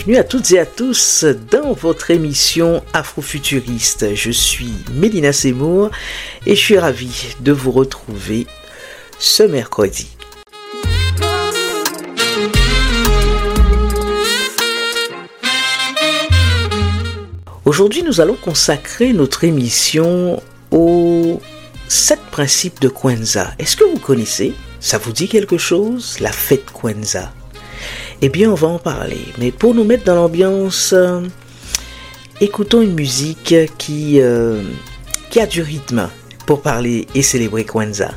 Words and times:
Bienvenue 0.00 0.16
à 0.16 0.24
toutes 0.24 0.50
et 0.52 0.58
à 0.58 0.64
tous 0.64 1.26
dans 1.50 1.74
votre 1.74 2.10
émission 2.10 2.82
Afrofuturiste. 2.94 4.14
Je 4.14 4.30
suis 4.30 4.72
Mélina 4.94 5.30
Seymour 5.30 5.90
et 6.46 6.56
je 6.56 6.58
suis 6.60 6.78
ravi 6.78 7.34
de 7.40 7.52
vous 7.52 7.70
retrouver 7.70 8.46
ce 9.18 9.42
mercredi. 9.42 10.08
Aujourd'hui, 17.66 18.02
nous 18.02 18.22
allons 18.22 18.36
consacrer 18.36 19.12
notre 19.12 19.44
émission 19.44 20.42
aux 20.70 21.42
sept 21.88 22.20
principes 22.30 22.80
de 22.80 22.88
Kwanzaa. 22.88 23.52
Est-ce 23.58 23.76
que 23.76 23.84
vous 23.84 23.98
connaissez? 23.98 24.54
Ça 24.80 24.96
vous 24.96 25.12
dit 25.12 25.28
quelque 25.28 25.58
chose? 25.58 26.16
La 26.20 26.32
fête 26.32 26.70
Kwanzaa? 26.72 27.34
Eh 28.22 28.28
bien, 28.28 28.50
on 28.50 28.54
va 28.54 28.68
en 28.68 28.78
parler. 28.78 29.20
Mais 29.38 29.50
pour 29.50 29.74
nous 29.74 29.84
mettre 29.84 30.04
dans 30.04 30.14
l'ambiance, 30.14 30.92
euh, 30.92 31.22
écoutons 32.40 32.82
une 32.82 32.94
musique 32.94 33.54
qui, 33.78 34.20
euh, 34.20 34.62
qui 35.30 35.40
a 35.40 35.46
du 35.46 35.62
rythme 35.62 36.08
pour 36.46 36.60
parler 36.62 37.06
et 37.14 37.22
célébrer 37.22 37.64
Kwanzaa. 37.64 38.12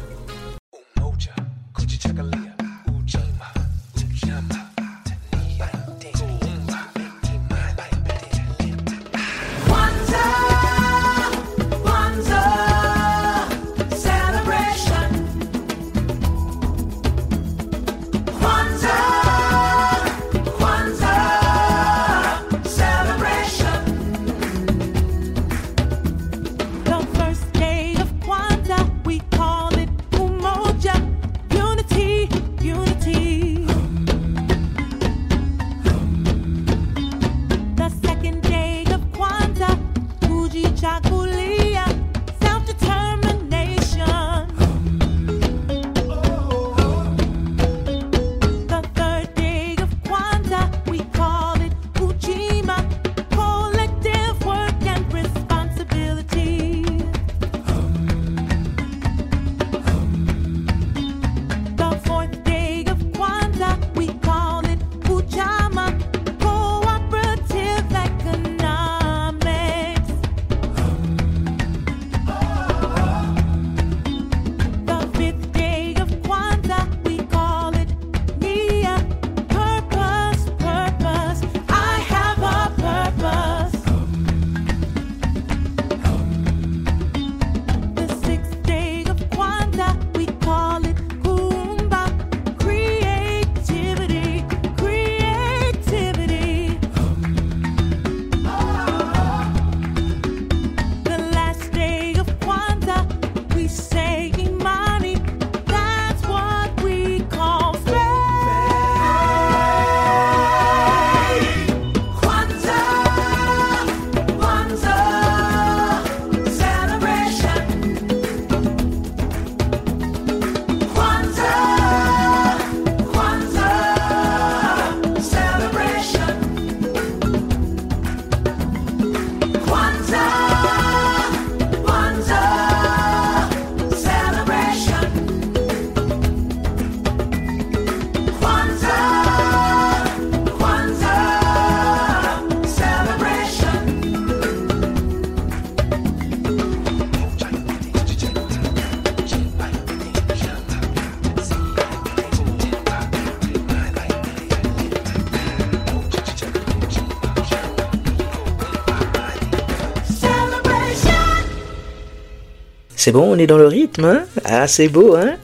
C'est 163.06 163.12
bon, 163.12 163.34
on 163.34 163.38
est 163.38 163.48
dans 163.48 163.58
le 163.58 163.68
rythme, 163.68 164.06
hein? 164.06 164.24
Ah, 164.46 164.66
c'est 164.66 164.88
beau, 164.88 165.18
hein? 165.18 165.36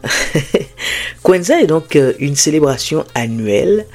Kwanzaa 1.24 1.59
est 1.59 1.68
donc 1.68 1.97
euh, 1.97 2.14
une 2.18 2.38
célébration 2.38 3.03
annuelle 3.16 3.86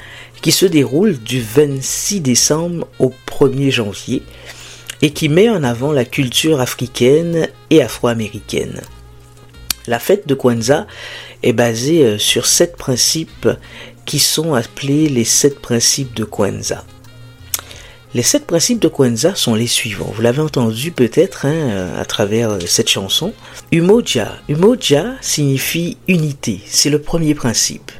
qui 0.43 0.51
se 0.51 0.67
déroule 0.67 1.17
du 1.17 1.41
26 1.41 2.21
décembre 2.21 2.87
au 2.99 3.11
1er 3.25 3.71
janvier 3.71 4.21
et 5.01 5.09
qui 5.13 5.29
met 5.29 5.49
en 5.49 5.63
avant 5.63 5.91
la 5.91 6.05
culture 6.05 6.61
africaine 6.61 7.47
et 7.71 7.81
afro-américaine. 7.81 8.81
La 9.87 9.97
fête 9.97 10.27
de 10.27 10.35
Kwanzaa 10.35 10.85
est 11.41 11.53
basée 11.53 12.05
euh, 12.05 12.17
sur 12.19 12.45
sept 12.45 12.77
principes 12.77 13.49
qui 14.05 14.19
sont 14.19 14.53
appelés 14.53 15.09
les 15.09 15.25
sept 15.25 15.59
principes 15.59 16.13
de 16.13 16.23
Kwanzaa. 16.23 16.85
Les 18.15 18.23
sept 18.23 18.47
principes 18.47 18.81
de 18.81 18.87
Kwanzaa 18.87 19.35
sont 19.35 19.55
les 19.55 19.67
suivants. 19.67 20.09
Vous 20.15 20.21
l'avez 20.21 20.39
entendu 20.39 20.91
peut-être 20.91 21.45
hein, 21.45 21.93
à 21.97 22.05
travers 22.05 22.51
euh, 22.51 22.59
cette 22.65 22.89
chanson. 22.89 23.33
Umoja. 23.73 24.37
Umoja 24.47 25.15
signifie 25.19 25.97
unité. 26.07 26.61
C'est 26.65 26.89
le 26.89 27.01
premier 27.01 27.35
principe. 27.35 27.91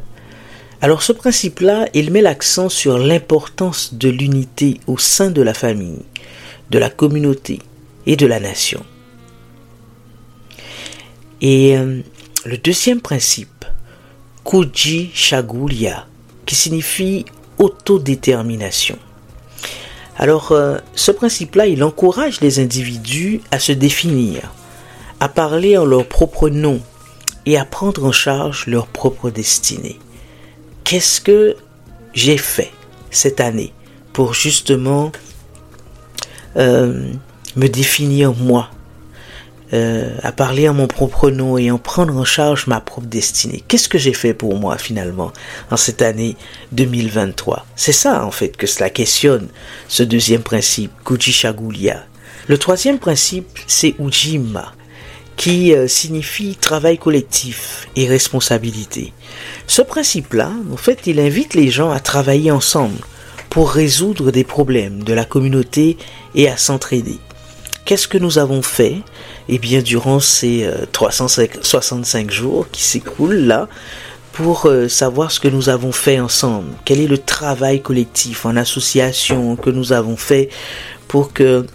Alors 0.80 1.04
ce 1.04 1.12
principe-là, 1.12 1.90
il 1.94 2.14
met 2.14 2.22
l'accent 2.22 2.70
sur 2.70 2.98
l'importance 2.98 3.96
de 3.96 4.08
l'unité 4.08 4.80
au 4.88 4.98
sein 4.98 5.32
de 5.32 5.42
la 5.42 5.54
famille, 5.54 6.04
de 6.70 6.80
la 6.80 6.90
communauté 6.90 7.60
et 8.06 8.16
de 8.16 8.26
la 8.26 8.40
nation. 8.40 8.86
Et 11.42 11.78
euh, 11.78 12.00
le 12.46 12.58
deuxième 12.58 13.02
principe, 13.02 13.66
Kuji 14.46 15.12
Shagulia, 15.14 16.08
qui 16.46 16.56
signifie 16.56 17.26
autodétermination. 17.58 18.98
Alors, 20.18 20.52
euh, 20.52 20.78
ce 20.96 21.12
principe-là, 21.12 21.68
il 21.68 21.84
encourage 21.84 22.42
les 22.42 22.60
individus 22.60 23.42
à 23.52 23.60
se 23.60 23.72
définir, 23.72 24.54
à 25.20 25.28
parler 25.28 25.78
en 25.78 25.86
leur 25.86 26.08
propre 26.08 26.50
nom 26.50 26.80
et 27.46 27.58
à 27.58 27.66
prendre 27.66 28.06
en 28.06 28.12
charge 28.12 28.66
leur 28.68 28.88
propre 28.88 29.30
destinée. 29.30 30.00
Qu'est-ce 30.84 31.20
que 31.20 31.56
j'ai 32.14 32.38
fait 32.38 32.72
cette 33.12 33.42
année 33.42 33.74
pour 34.14 34.34
justement 34.34 35.12
euh, 36.56 37.12
me 37.58 37.68
définir 37.68 38.34
moi 38.34 38.70
euh, 39.74 40.16
à 40.22 40.32
parler 40.32 40.70
en 40.70 40.74
mon 40.74 40.88
propre 40.88 41.32
nom 41.32 41.58
et 41.58 41.72
en 41.72 41.78
prendre 41.78 42.16
en 42.16 42.24
charge 42.26 42.68
ma 42.68 42.80
propre 42.80 43.08
destinée. 43.08 43.64
Qu'est-ce 43.68 43.90
que 43.90 43.98
j'ai 43.98 44.14
fait 44.14 44.34
pour 44.34 44.58
moi 44.58 44.78
finalement 44.78 45.32
en 45.72 45.78
cette 45.78 46.02
année 46.02 46.38
2023 46.72 47.66
C'est 47.76 47.92
ça 47.92 48.26
en 48.26 48.32
fait 48.32 48.56
que 48.58 48.68
cela 48.68 48.90
questionne 48.90 49.48
ce 49.88 50.04
deuxième 50.04 50.44
principe, 50.44 50.92
Kujishagulia. 51.04 52.06
Le 52.48 52.58
troisième 52.60 53.00
principe, 53.00 53.58
c'est 53.66 53.96
Ujima, 54.00 54.74
qui 55.36 55.74
euh, 55.74 55.88
signifie 55.88 56.56
travail 56.56 57.00
collectif 57.00 57.88
et 57.96 58.08
responsabilité. 58.08 59.14
Ce 59.66 59.82
principe-là, 59.82 60.52
en 60.72 60.78
fait, 60.78 61.08
il 61.08 61.20
invite 61.20 61.56
les 61.56 61.72
gens 61.72 61.90
à 61.90 62.00
travailler 62.00 62.52
ensemble 62.52 63.00
pour 63.50 63.72
résoudre 63.72 64.32
des 64.32 64.44
problèmes 64.44 65.04
de 65.04 65.14
la 65.14 65.26
communauté 65.26 65.98
et 66.36 66.50
à 66.50 66.58
s'entraider. 66.58 67.18
Qu'est-ce 67.86 68.08
que 68.08 68.18
nous 68.18 68.38
avons 68.38 68.62
fait 68.62 68.98
Eh 69.48 69.60
bien, 69.60 69.82
durant 69.82 70.20
ces 70.20 70.70
365 70.92 72.32
jours 72.32 72.68
qui 72.72 72.84
s'écoulent 72.84 73.46
là, 73.46 73.68
pour 74.34 74.68
savoir 74.90 75.32
ce 75.32 75.40
que 75.40 75.48
nous 75.48 75.70
avons 75.70 75.92
fait 75.92 76.20
ensemble. 76.20 76.70
Quel 76.84 77.00
est 77.00 77.08
le 77.08 77.18
travail 77.18 77.82
collectif 77.82 78.46
en 78.46 78.58
association 78.58 79.56
que 79.56 79.70
nous 79.70 79.94
avons 79.94 80.18
fait 80.18 80.50
pour 81.08 81.32
que 81.32 81.66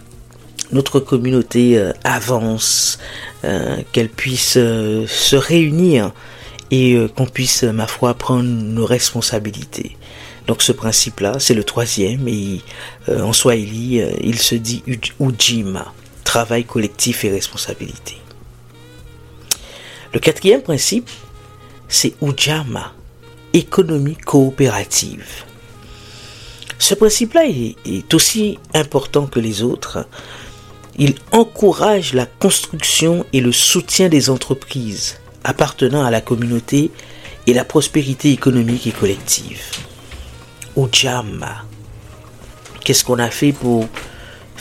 notre 0.71 0.99
communauté 0.99 1.77
euh, 1.77 1.91
avance, 2.03 2.99
euh, 3.43 3.77
qu'elle 3.91 4.09
puisse 4.09 4.55
euh, 4.57 5.05
se 5.07 5.35
réunir 5.35 6.11
et 6.73 6.95
qu'on 7.17 7.25
puisse, 7.25 7.63
ma 7.63 7.85
foi, 7.85 8.13
prendre 8.13 8.47
nos 8.47 8.85
responsabilités. 8.85 9.97
Donc 10.47 10.61
ce 10.61 10.71
principe-là, 10.71 11.35
c'est 11.37 11.53
le 11.53 11.65
troisième, 11.65 12.29
et 12.29 12.61
en 13.09 13.33
Swahili, 13.33 14.01
il 14.23 14.39
se 14.39 14.55
dit 14.55 14.81
Ujima, 15.19 15.93
travail 16.23 16.65
collectif 16.65 17.23
et 17.25 17.29
responsabilité. 17.29 18.17
Le 20.13 20.19
quatrième 20.19 20.61
principe, 20.61 21.09
c'est 21.87 22.13
Ujama, 22.21 22.93
économie 23.53 24.17
coopérative. 24.17 25.25
Ce 26.79 26.95
principe-là 26.95 27.43
est, 27.45 28.13
aussi 28.13 28.57
important 28.73 29.27
que 29.27 29.39
les 29.39 29.61
autres 29.61 30.05
il 30.97 31.15
encourage 31.31 32.13
la 32.13 32.25
construction 32.25 33.25
et 33.31 33.39
le 33.39 33.51
soutien 33.51 34.09
des 34.09 34.29
entreprises 34.29 35.19
appartenant 35.43 36.03
à 36.03 36.11
la 36.11 36.21
communauté 36.21 36.91
et 37.47 37.53
la 37.53 37.63
prospérité 37.63 38.31
économique 38.31 38.87
et 38.87 38.91
collective. 38.91 39.61
Ujama. 40.75 41.63
Qu'est-ce 42.83 43.05
qu'on 43.05 43.19
a 43.19 43.29
fait 43.29 43.53
pour 43.53 43.87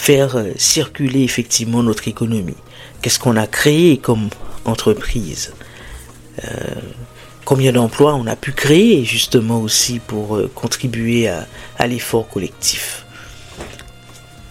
faire 0.01 0.45
circuler 0.57 1.23
effectivement 1.23 1.83
notre 1.83 2.09
économie 2.09 2.57
Qu'est-ce 3.03 3.19
qu'on 3.19 3.37
a 3.37 3.47
créé 3.47 3.99
comme 3.99 4.29
entreprise? 4.65 5.53
Euh, 6.45 6.75
Combien 7.45 7.73
d'emplois 7.73 8.15
on 8.15 8.27
a 8.27 8.37
pu 8.37 8.53
créer 8.53 9.05
justement 9.05 9.61
aussi 9.61 9.99
pour 9.99 10.37
euh, 10.37 10.51
contribuer 10.55 11.29
à 11.29 11.87
l'effort 11.89 12.29
collectif? 12.29 13.05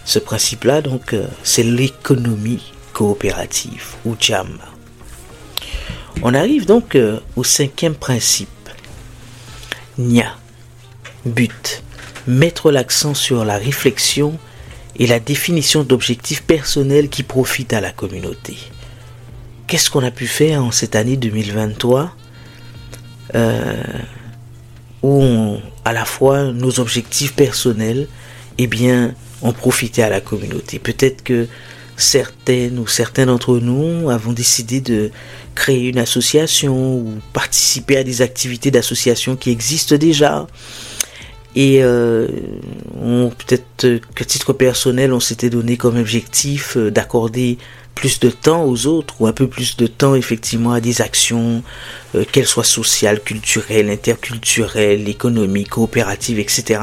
Ce 0.04 0.18
principe-là, 0.18 0.82
donc, 0.82 1.14
euh, 1.14 1.28
c'est 1.44 1.62
l'économie 1.62 2.74
coopérative, 2.94 3.94
ou 4.06 4.16
JAM. 4.20 4.58
On 6.24 6.34
arrive 6.34 6.66
donc 6.66 6.96
euh, 6.96 7.20
au 7.36 7.44
cinquième 7.44 7.94
principe. 7.94 8.50
Nia. 10.00 10.36
But. 11.26 11.84
Mettre 12.26 12.72
l'accent 12.72 13.14
sur 13.14 13.46
la 13.46 13.58
réflexion 13.58 14.38
et 15.00 15.08
la 15.08 15.20
définition 15.20 15.84
d'objectifs 15.84 16.44
personnels 16.44 17.10
qui 17.10 17.24
profitent 17.24 17.74
à 17.74 17.82
la 17.82 17.92
communauté. 17.92 18.58
Qu'est-ce 19.68 19.90
qu'on 19.90 20.04
a 20.04 20.12
pu 20.12 20.28
faire 20.28 20.64
en 20.64 20.72
cette 20.72 20.96
année 20.96 21.16
2023 21.16 22.14
euh, 23.36 23.84
où 25.02 25.56
à 25.86 25.94
la 25.94 26.04
fois 26.06 26.52
nos 26.52 26.80
objectifs 26.80 27.34
personnels, 27.34 28.08
eh 28.58 28.68
bien, 28.68 29.14
ont 29.42 29.54
profité 29.54 30.04
à 30.04 30.10
la 30.10 30.20
communauté? 30.20 30.80
Peut-être 30.80 31.24
que 31.24 31.48
certaines 31.96 32.80
ou 32.80 32.88
certains 32.88 33.26
d'entre 33.26 33.60
nous 33.60 34.10
avons 34.10 34.34
décidé 34.34 34.82
de 34.82 35.12
créer 35.56 35.90
une 35.90 36.00
association 36.00 36.96
ou 36.96 37.20
participer 37.32 37.98
à 37.98 38.04
des 38.04 38.22
activités 38.22 38.72
d'association 38.72 39.36
qui 39.36 39.52
existent 39.52 39.96
déjà. 39.96 40.48
Et 41.56 41.84
euh, 41.84 42.28
peut-être 42.98 44.02
qu'à 44.16 44.26
titre 44.26 44.54
personnel, 44.54 45.14
on 45.14 45.20
s'était 45.20 45.50
donné 45.50 45.78
comme 45.78 45.98
objectif 45.98 46.78
euh, 46.78 46.92
d'accorder 46.92 47.58
plus 47.96 48.20
de 48.20 48.30
temps 48.30 48.64
aux 48.66 48.86
autres 48.86 49.16
ou 49.20 49.28
un 49.28 49.34
peu 49.34 49.48
plus 49.48 49.76
de 49.76 49.88
temps 49.88 50.16
effectivement 50.16 50.72
à 50.72 50.80
des 50.80 51.02
actions, 51.02 51.64
euh, 52.16 52.24
qu'elles 52.32 52.46
soient 52.46 52.64
sociales, 52.64 53.20
culturelles, 53.22 53.90
interculturelles, 53.90 55.10
économiques, 55.10 55.70
coopératives, 55.70 56.40
etc 56.40 56.80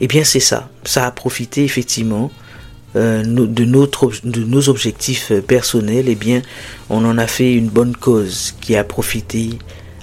eh 0.00 0.06
bien 0.06 0.24
c'est 0.24 0.40
ça. 0.40 0.68
Ça 0.84 1.06
a 1.06 1.10
profité 1.10 1.62
effectivement 1.62 2.30
euh, 2.96 3.22
de, 3.22 3.64
notre, 3.64 4.10
de 4.24 4.42
nos 4.42 4.68
objectifs 4.68 5.30
euh, 5.30 5.40
personnels. 5.40 6.08
Eh 6.08 6.14
bien, 6.14 6.42
on 6.88 7.04
en 7.04 7.18
a 7.18 7.26
fait 7.26 7.52
une 7.52 7.68
bonne 7.68 7.94
cause 7.94 8.54
qui 8.60 8.74
a 8.76 8.82
profité 8.82 9.50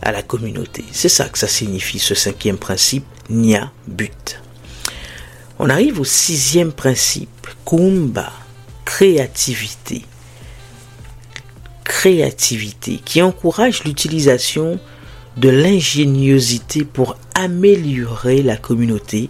à 0.02 0.12
la 0.12 0.22
communauté. 0.22 0.84
C'est 0.92 1.10
ça 1.10 1.30
que 1.30 1.38
ça 1.38 1.48
signifie, 1.48 2.00
ce 2.00 2.16
cinquième 2.16 2.58
principe, 2.58 3.06
Nia 3.30 3.72
but. 3.88 4.42
On 5.60 5.70
arrive 5.70 6.00
au 6.00 6.06
sixième 6.06 6.72
principe, 6.72 7.48
Kumba, 7.66 8.32
créativité. 8.86 10.06
Créativité 11.84 13.02
qui 13.04 13.22
encourage 13.22 13.84
l'utilisation 13.84 14.80
de 15.38 15.50
l'ingéniosité 15.50 16.84
pour 16.84 17.18
améliorer 17.36 18.44
la 18.44 18.58
communauté 18.58 19.30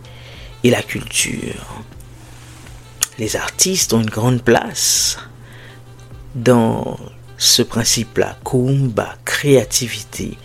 et 0.64 0.70
la 0.70 0.82
culture. 0.82 1.84
Les 3.20 3.36
artistes 3.36 3.94
ont 3.94 4.02
une 4.02 4.10
grande 4.10 4.42
place 4.42 5.18
dans 6.36 6.98
ce 7.38 7.62
principe-là, 7.62 8.38
Kumba, 8.44 9.16
créativité. 9.26 10.38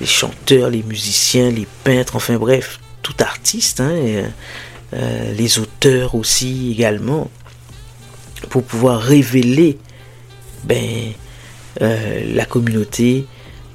Les 0.00 0.06
chanteurs, 0.06 0.70
les 0.70 0.82
musiciens, 0.82 1.50
les 1.50 1.66
peintres, 1.84 2.16
enfin 2.16 2.36
bref, 2.36 2.80
tout 3.02 3.14
artiste, 3.20 3.80
hein, 3.80 3.94
euh, 4.94 5.32
les 5.34 5.58
auteurs 5.58 6.14
aussi 6.14 6.72
également, 6.72 7.30
pour 8.50 8.62
pouvoir 8.62 9.00
révéler 9.00 9.78
ben, 10.64 11.12
euh, 11.80 12.34
la 12.34 12.44
communauté 12.44 13.26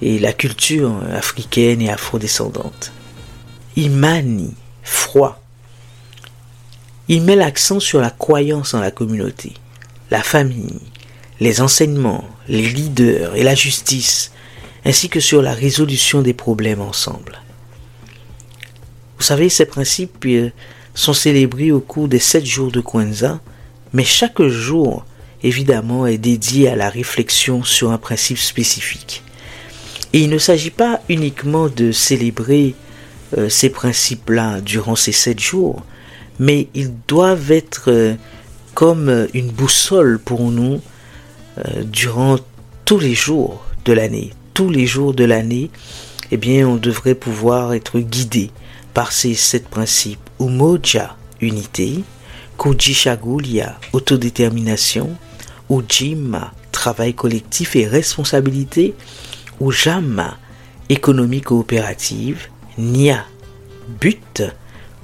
et 0.02 0.20
la 0.20 0.34
culture 0.34 0.94
africaine 1.14 1.82
et 1.82 1.90
afrodescendante. 1.90 2.92
Imani, 3.76 4.54
froid, 4.84 5.42
il 7.08 7.24
met 7.24 7.36
l'accent 7.36 7.80
sur 7.80 8.00
la 8.00 8.10
croyance 8.10 8.74
en 8.74 8.80
la 8.80 8.92
communauté, 8.92 9.54
la 10.12 10.24
famille, 10.24 10.80
les 11.40 11.62
enseignements, 11.62 12.24
les 12.48 12.70
leaders 12.70 13.36
et 13.36 13.44
la 13.44 13.56
justice, 13.56 14.32
ainsi 14.86 15.10
que 15.10 15.20
sur 15.20 15.42
la 15.42 15.54
résolution 15.54 16.22
des 16.22 16.34
problèmes 16.34 16.82
ensemble. 16.82 17.42
Vous 19.18 19.24
savez, 19.24 19.50
ces 19.50 19.66
principes 19.66 20.26
euh, 20.26 20.50
sont 20.96 21.14
célébrés 21.14 21.72
au 21.72 21.80
cours 21.80 22.08
des 22.08 22.20
sept 22.20 22.46
jours 22.46 22.72
de 22.72 22.82
Kwanzaa, 22.82 23.40
mais 23.94 24.04
chaque 24.04 24.42
jour, 24.42 25.06
évidemment, 25.44 26.08
est 26.08 26.18
dédié 26.18 26.70
à 26.70 26.76
la 26.76 26.90
réflexion 26.90 27.64
sur 27.64 27.92
un 27.92 27.98
principe 28.00 28.40
spécifique. 28.40 29.24
Et 30.14 30.22
il 30.22 30.30
ne 30.30 30.40
s'agit 30.40 30.72
pas 30.72 31.02
uniquement 31.08 31.70
de 31.70 31.92
célébrer 31.92 32.74
euh, 33.38 33.48
ces 33.48 33.70
principes-là 33.70 34.60
durant 34.62 34.96
ces 34.96 35.12
sept 35.12 35.40
jours, 35.40 35.86
mais 36.40 36.68
ils 36.74 36.92
doivent 37.08 37.52
être 37.52 37.92
euh, 37.92 38.16
comme 38.74 39.28
une 39.34 39.52
boussole 39.52 40.18
pour 40.18 40.50
nous 40.50 40.82
durant 41.84 42.38
tous 42.86 42.98
les 42.98 43.14
jours 43.14 43.66
de 43.84 43.92
l'année. 43.92 44.32
Tous 44.54 44.70
les 44.70 44.86
jours 44.86 45.14
de 45.14 45.24
l'année, 45.24 45.70
eh 46.32 46.38
bien, 46.38 46.68
on 46.68 46.76
devrait 46.76 47.16
pouvoir 47.16 47.74
être 47.74 48.00
guidé 48.00 48.52
par 48.94 49.12
ces 49.12 49.34
sept 49.34 49.68
principes. 49.68 50.30
Umoja, 50.40 51.16
unité. 51.40 52.04
Kujishagulia, 52.58 53.80
autodétermination. 53.94 55.16
Ujima, 55.70 56.54
travail 56.72 57.14
collectif 57.14 57.76
et 57.76 57.88
responsabilité. 57.88 58.94
Ujama, 59.60 60.38
économie 60.90 61.42
coopérative. 61.42 62.48
Nia, 62.78 63.26
but. 64.00 64.44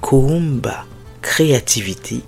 Kuumba, 0.00 0.86
créativité 1.20 2.22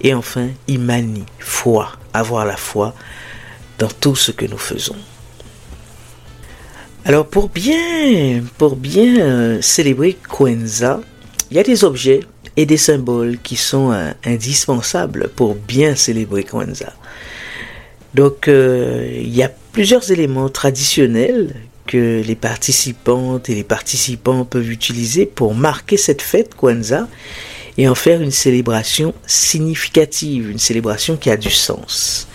et 0.00 0.12
enfin 0.12 0.48
imani, 0.66 1.24
foi, 1.38 1.92
avoir 2.12 2.44
la 2.44 2.56
foi 2.56 2.94
dans 3.78 3.88
tout 3.88 4.16
ce 4.16 4.32
que 4.32 4.44
nous 4.44 4.58
faisons. 4.58 4.96
Alors 7.04 7.26
pour 7.26 7.48
bien, 7.48 8.44
euh, 8.60 9.58
célébrer 9.60 10.16
Kwenza, 10.28 11.00
il 11.50 11.56
y 11.56 11.60
a 11.60 11.64
des 11.64 11.82
objets 11.82 12.20
et 12.56 12.64
des 12.64 12.76
symboles 12.76 13.38
qui 13.42 13.56
sont 13.56 13.90
euh, 13.90 14.12
indispensables 14.24 15.28
pour 15.34 15.56
bien 15.56 15.96
célébrer 15.96 16.44
Kwenza. 16.44 16.92
Donc 18.14 18.46
euh, 18.46 19.10
il 19.16 19.34
y 19.34 19.42
a 19.42 19.50
plusieurs 19.72 20.12
éléments 20.12 20.48
traditionnels 20.48 21.56
que 21.88 22.22
les 22.24 22.36
participantes 22.36 23.50
et 23.50 23.56
les 23.56 23.64
participants 23.64 24.44
peuvent 24.44 24.70
utiliser 24.70 25.26
pour 25.26 25.56
marquer 25.56 25.96
cette 25.96 26.22
fête 26.22 26.54
Kwanzaa 26.54 27.08
et 27.78 27.88
en 27.88 27.96
faire 27.96 28.20
une 28.22 28.30
célébration 28.30 29.12
significative, 29.26 30.50
une 30.50 30.60
célébration 30.60 31.16
qui 31.16 31.30
a 31.30 31.36
du 31.36 31.50
sens. 31.50 32.28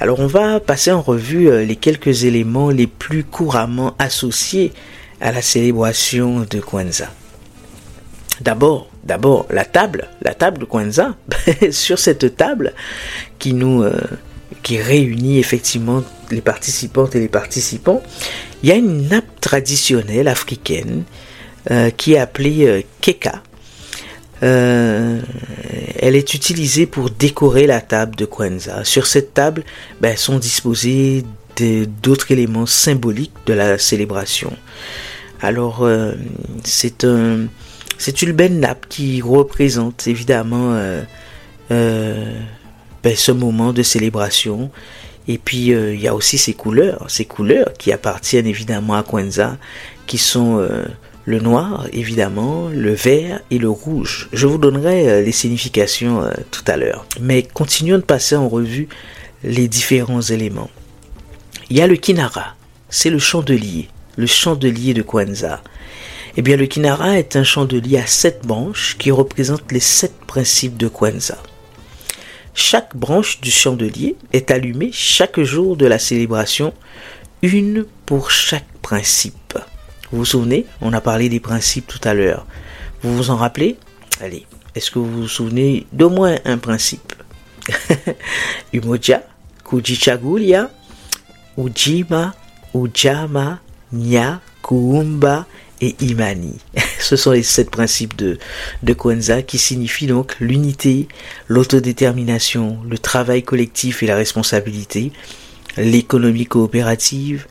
Alors 0.00 0.20
on 0.20 0.28
va 0.28 0.60
passer 0.60 0.92
en 0.92 1.02
revue 1.02 1.50
euh, 1.50 1.64
les 1.64 1.74
quelques 1.74 2.24
éléments 2.24 2.70
les 2.70 2.86
plus 2.86 3.24
couramment 3.24 3.96
associés 3.98 4.72
à 5.20 5.32
la 5.32 5.42
célébration 5.42 6.46
de 6.48 6.60
Kwanzaa. 6.60 7.10
D'abord, 8.40 8.88
d'abord 9.02 9.46
la 9.50 9.64
table, 9.64 10.06
la 10.22 10.34
table 10.34 10.60
de 10.60 10.64
Kwanzaa. 10.66 11.16
Sur 11.72 11.98
cette 11.98 12.36
table 12.36 12.74
qui 13.40 13.54
nous 13.54 13.82
euh, 13.82 14.00
qui 14.62 14.80
réunit 14.80 15.40
effectivement 15.40 16.04
les 16.30 16.42
participantes 16.42 17.16
et 17.16 17.20
les 17.20 17.28
participants, 17.28 18.00
il 18.62 18.68
y 18.68 18.72
a 18.72 18.76
une 18.76 19.08
nappe 19.08 19.40
traditionnelle 19.40 20.28
africaine 20.28 21.02
euh, 21.72 21.90
qui 21.90 22.14
est 22.14 22.18
appelée 22.18 22.86
keka. 23.00 23.42
Elle 24.40 26.14
est 26.14 26.34
utilisée 26.34 26.86
pour 26.86 27.10
décorer 27.10 27.66
la 27.66 27.80
table 27.80 28.16
de 28.16 28.24
Kwanzaa. 28.24 28.84
Sur 28.84 29.06
cette 29.06 29.34
table 29.34 29.64
ben, 30.00 30.16
sont 30.16 30.38
disposés 30.38 31.24
d'autres 32.02 32.30
éléments 32.30 32.66
symboliques 32.66 33.32
de 33.46 33.52
la 33.52 33.78
célébration. 33.78 34.52
Alors, 35.40 35.88
c'est 36.64 37.04
un, 37.04 37.46
une 38.22 38.32
belle 38.32 38.58
nappe 38.58 38.86
qui 38.88 39.20
représente 39.20 40.06
évidemment 40.06 40.74
euh, 40.74 41.02
euh, 41.70 42.32
ben, 43.02 43.16
ce 43.16 43.32
moment 43.32 43.72
de 43.72 43.82
célébration. 43.82 44.70
Et 45.26 45.38
puis 45.38 45.74
euh, 45.74 45.94
il 45.94 46.00
y 46.00 46.08
a 46.08 46.14
aussi 46.14 46.38
ces 46.38 46.54
couleurs, 46.54 47.04
ces 47.08 47.24
couleurs 47.24 47.72
qui 47.78 47.92
appartiennent 47.92 48.46
évidemment 48.46 48.94
à 48.94 49.02
Kwanzaa, 49.02 49.58
qui 50.06 50.16
sont 50.16 50.66
le 51.28 51.40
noir 51.40 51.86
évidemment, 51.92 52.70
le 52.70 52.94
vert 52.94 53.40
et 53.50 53.58
le 53.58 53.68
rouge. 53.68 54.30
Je 54.32 54.46
vous 54.46 54.56
donnerai 54.56 55.22
les 55.22 55.32
significations 55.32 56.22
tout 56.50 56.64
à 56.66 56.78
l'heure. 56.78 57.04
Mais 57.20 57.42
continuons 57.42 57.98
de 57.98 58.02
passer 58.02 58.34
en 58.34 58.48
revue 58.48 58.88
les 59.44 59.68
différents 59.68 60.22
éléments. 60.22 60.70
Il 61.68 61.76
y 61.76 61.82
a 61.82 61.86
le 61.86 61.96
kinara, 61.96 62.54
c'est 62.88 63.10
le 63.10 63.18
chandelier, 63.18 63.88
le 64.16 64.26
chandelier 64.26 64.94
de 64.94 65.02
Kwanzaa. 65.02 65.62
Eh 66.38 66.42
bien, 66.42 66.56
le 66.56 66.66
Kinara 66.66 67.18
est 67.18 67.36
un 67.36 67.42
chandelier 67.42 67.98
à 67.98 68.06
sept 68.06 68.46
branches 68.46 68.96
qui 68.98 69.10
représente 69.10 69.72
les 69.72 69.80
sept 69.80 70.14
principes 70.26 70.76
de 70.76 70.86
Kwanzaa. 70.86 71.42
Chaque 72.54 72.96
branche 72.96 73.40
du 73.40 73.50
chandelier 73.50 74.16
est 74.32 74.50
allumée 74.50 74.90
chaque 74.92 75.40
jour 75.40 75.76
de 75.76 75.86
la 75.86 75.98
célébration, 75.98 76.72
une 77.42 77.86
pour 78.06 78.30
chaque 78.30 78.72
principe. 78.82 79.34
Vous 80.10 80.18
vous 80.18 80.24
souvenez? 80.24 80.66
On 80.80 80.92
a 80.92 81.00
parlé 81.00 81.28
des 81.28 81.40
principes 81.40 81.86
tout 81.86 82.00
à 82.08 82.14
l'heure. 82.14 82.46
Vous 83.02 83.16
vous 83.16 83.30
en 83.30 83.36
rappelez? 83.36 83.76
Allez, 84.20 84.46
est-ce 84.74 84.90
que 84.90 84.98
vous 84.98 85.22
vous 85.22 85.28
souvenez 85.28 85.86
d'au 85.92 86.10
moins 86.10 86.36
un 86.44 86.58
principe? 86.58 87.12
Umoja, 88.72 89.22
Kujichagulia, 89.64 90.70
Ujima, 91.56 92.34
Ujama, 92.74 93.60
Nya, 93.92 94.40
Kuumba 94.62 95.46
et 95.80 95.94
Imani. 96.00 96.58
Ce 96.98 97.16
sont 97.16 97.32
les 97.32 97.42
sept 97.42 97.70
principes 97.70 98.16
de, 98.16 98.38
de 98.82 99.40
qui 99.42 99.58
signifient 99.58 100.06
donc 100.06 100.36
l'unité, 100.40 101.08
l'autodétermination, 101.48 102.78
le 102.88 102.98
travail 102.98 103.42
collectif 103.42 104.02
et 104.02 104.06
la 104.06 104.16
responsabilité, 104.16 105.12
l'économie 105.76 106.46
coopérative, 106.46 107.46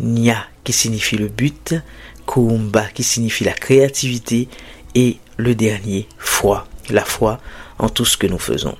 Nya 0.00 0.46
qui 0.64 0.72
signifie 0.72 1.16
le 1.16 1.28
but, 1.28 1.74
Kuumba 2.26 2.86
qui 2.94 3.02
signifie 3.02 3.44
la 3.44 3.52
créativité 3.52 4.48
et 4.94 5.18
le 5.36 5.54
dernier, 5.54 6.08
foi, 6.18 6.66
la 6.90 7.04
foi 7.04 7.40
en 7.78 7.88
tout 7.88 8.04
ce 8.04 8.16
que 8.16 8.26
nous 8.26 8.38
faisons. 8.38 8.76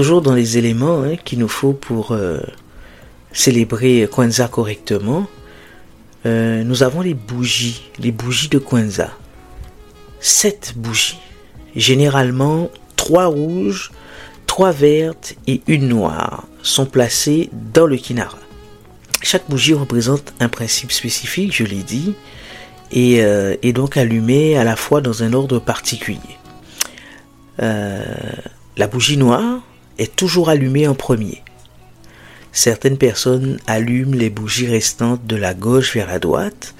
Toujours 0.00 0.22
dans 0.22 0.34
les 0.34 0.56
éléments 0.56 1.02
hein, 1.02 1.16
qu'il 1.22 1.40
nous 1.40 1.46
faut 1.46 1.74
pour 1.74 2.12
euh, 2.12 2.40
célébrer 3.32 4.08
Kwanzaa 4.10 4.48
correctement, 4.48 5.26
euh, 6.24 6.64
nous 6.64 6.82
avons 6.82 7.02
les 7.02 7.12
bougies, 7.12 7.82
les 7.98 8.10
bougies 8.10 8.48
de 8.48 8.58
Kwanzaa. 8.58 9.10
Sept 10.18 10.72
bougies. 10.74 11.18
Généralement, 11.76 12.70
trois 12.96 13.26
rouges, 13.26 13.92
trois 14.46 14.72
vertes 14.72 15.34
et 15.46 15.60
une 15.66 15.88
noire 15.88 16.46
sont 16.62 16.86
placées 16.86 17.50
dans 17.52 17.86
le 17.86 17.98
kinara. 17.98 18.38
Chaque 19.20 19.50
bougie 19.50 19.74
représente 19.74 20.32
un 20.40 20.48
principe 20.48 20.92
spécifique, 20.92 21.54
je 21.54 21.64
l'ai 21.64 21.82
dit, 21.82 22.14
et, 22.90 23.22
euh, 23.22 23.54
donc 23.74 23.98
allumée 23.98 24.56
à 24.56 24.64
la 24.64 24.76
fois 24.76 25.02
dans 25.02 25.22
un 25.22 25.34
ordre 25.34 25.58
particulier. 25.58 26.38
la 27.58 28.86
bougie 28.86 29.18
noire 29.18 29.60
est 29.98 30.14
toujours 30.16 30.48
allumé 30.48 30.86
en 30.88 30.94
premier. 30.94 31.42
Certaines 32.52 32.98
personnes 32.98 33.60
allument 33.66 34.14
les 34.14 34.30
bougies 34.30 34.66
restantes 34.66 35.24
de 35.26 35.36
la 35.36 35.54
gauche 35.54 35.94
vers 35.94 36.08
la 36.08 36.18
droite, 36.18 36.74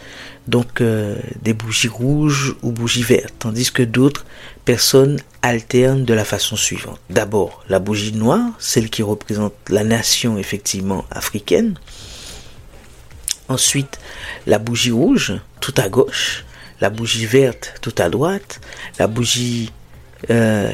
donc 0.49 0.81
euh, 0.81 1.17
des 1.43 1.55
bougies 1.55 1.89
rouges 1.89 2.57
ou 2.63 2.73
bougies 2.73 3.05
vertes, 3.05 3.35
tandis 3.39 3.71
que 3.71 3.83
d'autres 3.85 4.25
personnes 4.65 5.21
alternent 5.43 6.05
de 6.05 6.15
la 6.15 6.25
façon 6.25 6.57
suivante. 6.57 6.99
D'abord, 7.09 7.65
la 7.69 7.79
bougie 7.79 8.13
noire, 8.13 8.51
celle 8.59 8.91
qui 8.91 9.03
représente 9.03 9.55
la 9.69 9.85
nation 9.85 10.39
effectivement 10.39 11.05
africaine. 11.11 11.79
Ensuite, 13.49 13.99
la 14.47 14.59
bougie 14.59 14.93
rouge, 14.93 15.35
tout 15.61 15.75
à 15.77 15.89
gauche. 15.89 16.45
La 16.81 16.91
bougie 16.91 17.27
verte, 17.27 17.75
tout 17.83 17.95
à 17.99 18.09
droite. 18.09 18.61
La 18.99 19.07
bougie 19.07 19.71
euh, 20.31 20.71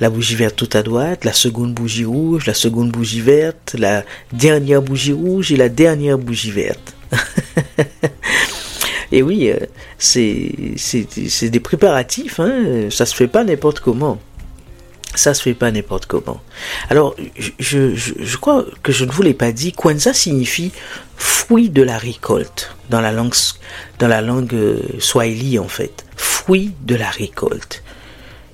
la 0.00 0.10
bougie 0.10 0.34
verte 0.34 0.56
tout 0.56 0.68
à 0.72 0.82
droite, 0.82 1.24
la 1.24 1.32
seconde 1.32 1.74
bougie 1.74 2.04
rouge, 2.04 2.46
la 2.46 2.54
seconde 2.54 2.90
bougie 2.90 3.20
verte, 3.20 3.76
la 3.78 4.04
dernière 4.32 4.82
bougie 4.82 5.12
rouge 5.12 5.52
et 5.52 5.56
la 5.56 5.68
dernière 5.68 6.18
bougie 6.18 6.50
verte. 6.50 6.94
et 9.12 9.22
oui, 9.22 9.50
euh, 9.50 9.58
c'est 9.98 11.50
des 11.50 11.60
préparatifs, 11.60 12.40
hein, 12.40 12.88
ça 12.90 13.06
se 13.06 13.14
fait 13.14 13.28
pas 13.28 13.44
n'importe 13.44 13.80
comment. 13.80 14.18
Ça 15.16 15.34
se 15.34 15.42
fait 15.42 15.54
pas 15.54 15.72
n'importe 15.72 16.06
comment. 16.06 16.40
Alors, 16.88 17.16
je, 17.58 17.96
je, 17.96 18.36
crois 18.36 18.64
que 18.84 18.92
je 18.92 19.04
ne 19.04 19.10
vous 19.10 19.22
l'ai 19.22 19.34
pas 19.34 19.50
dit, 19.50 19.72
Kwanzaa 19.72 20.14
signifie 20.14 20.70
fruit 21.16 21.68
de 21.68 21.82
la 21.82 21.98
récolte 21.98 22.76
dans 22.90 23.00
la 23.00 23.10
langue, 23.10 23.34
dans 23.98 24.06
la 24.06 24.22
langue 24.22 24.54
euh, 24.54 24.80
swahili 25.00 25.58
en 25.58 25.66
fait. 25.66 26.04
Fruit 26.16 26.72
de 26.82 26.94
la 26.94 27.10
récolte. 27.10 27.82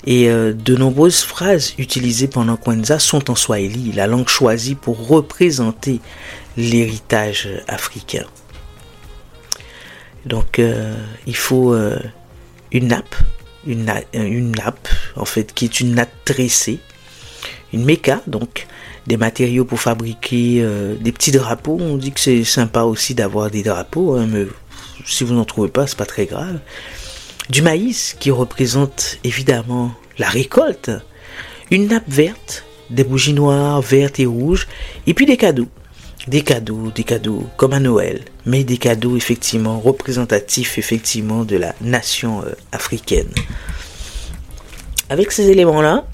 Et 0.07 0.29
euh, 0.29 0.53
de 0.53 0.77
nombreuses 0.77 1.23
phrases 1.23 1.75
utilisées 1.79 2.29
pendant 2.29 2.57
Kwanzaa 2.57 3.01
sont 3.01 3.29
en 3.31 3.35
Swahili, 3.35 3.93
la 3.93 4.07
langue 4.07 4.29
choisie 4.29 4.77
pour 4.77 5.09
représenter 5.09 6.01
l'héritage 6.57 7.49
africain. 7.67 8.25
Donc 10.25 10.59
euh, 10.59 10.95
il 11.27 11.35
faut 11.35 11.75
euh, 11.75 11.99
une 12.71 12.89
nappe, 12.89 13.17
une, 13.67 13.93
une, 14.13 14.53
nappe 14.53 14.89
en 15.17 15.25
fait 15.25 15.53
qui 15.53 15.65
est 15.65 15.81
une 15.81 15.97
nappe 15.97 16.15
tressée, 16.25 16.79
une 17.73 17.85
méca 17.85 18.23
donc 18.29 18.69
des 19.09 19.17
matériaux 19.17 19.65
pour 19.65 19.81
fabriquer 19.81 20.67
des 21.01 21.13
petits 21.13 21.31
drapeaux. 21.31 21.79
On 21.81 21.97
dit 21.97 22.11
que 22.11 22.19
c'est 22.19 22.43
sympa 22.43 22.83
aussi 22.83 23.15
d'avoir 23.15 23.51
des 23.51 23.63
drapeaux, 23.63 24.15
hein, 24.15 24.27
mais 24.29 24.47
si 25.05 25.23
vous 25.23 25.35
n'en 25.35 25.45
trouvez 25.45 25.69
pas, 25.69 25.87
c'est 25.87 25.99
pas 25.99 26.07
très 26.07 26.27
grave 26.27 26.59
du 27.51 27.63
maïs 27.63 28.17
qui 28.19 28.31
représente 28.31 29.19
évidemment 29.25 29.93
la 30.19 30.29
récolte, 30.29 30.91
une 31.71 31.89
nappe 31.89 32.09
verte, 32.09 32.65
des 32.91 33.05
bougies 33.05 33.35
noires, 33.35 33.81
vertes 33.81 34.21
et 34.21 34.27
rouges, 34.27 34.67
et 35.07 35.15
puis 35.15 35.27
des 35.27 35.37
cadeaux. 35.37 35.69
Des 36.27 36.43
cadeaux, 36.43 36.91
des 36.93 37.05
cadeaux 37.05 37.47
comme 37.57 37.73
à 37.73 37.79
Noël, 37.79 38.23
mais 38.47 38.65
des 38.65 38.79
cadeaux 38.79 39.17
effectivement 39.17 39.79
représentatifs 39.79 40.77
effectivement 40.77 41.45
de 41.45 41.57
la 41.57 41.75
nation 41.81 42.43
euh, 42.43 42.53
africaine. 42.73 43.29
Avec 45.09 45.31
ces 45.31 45.49
éléments-là, 45.51 46.05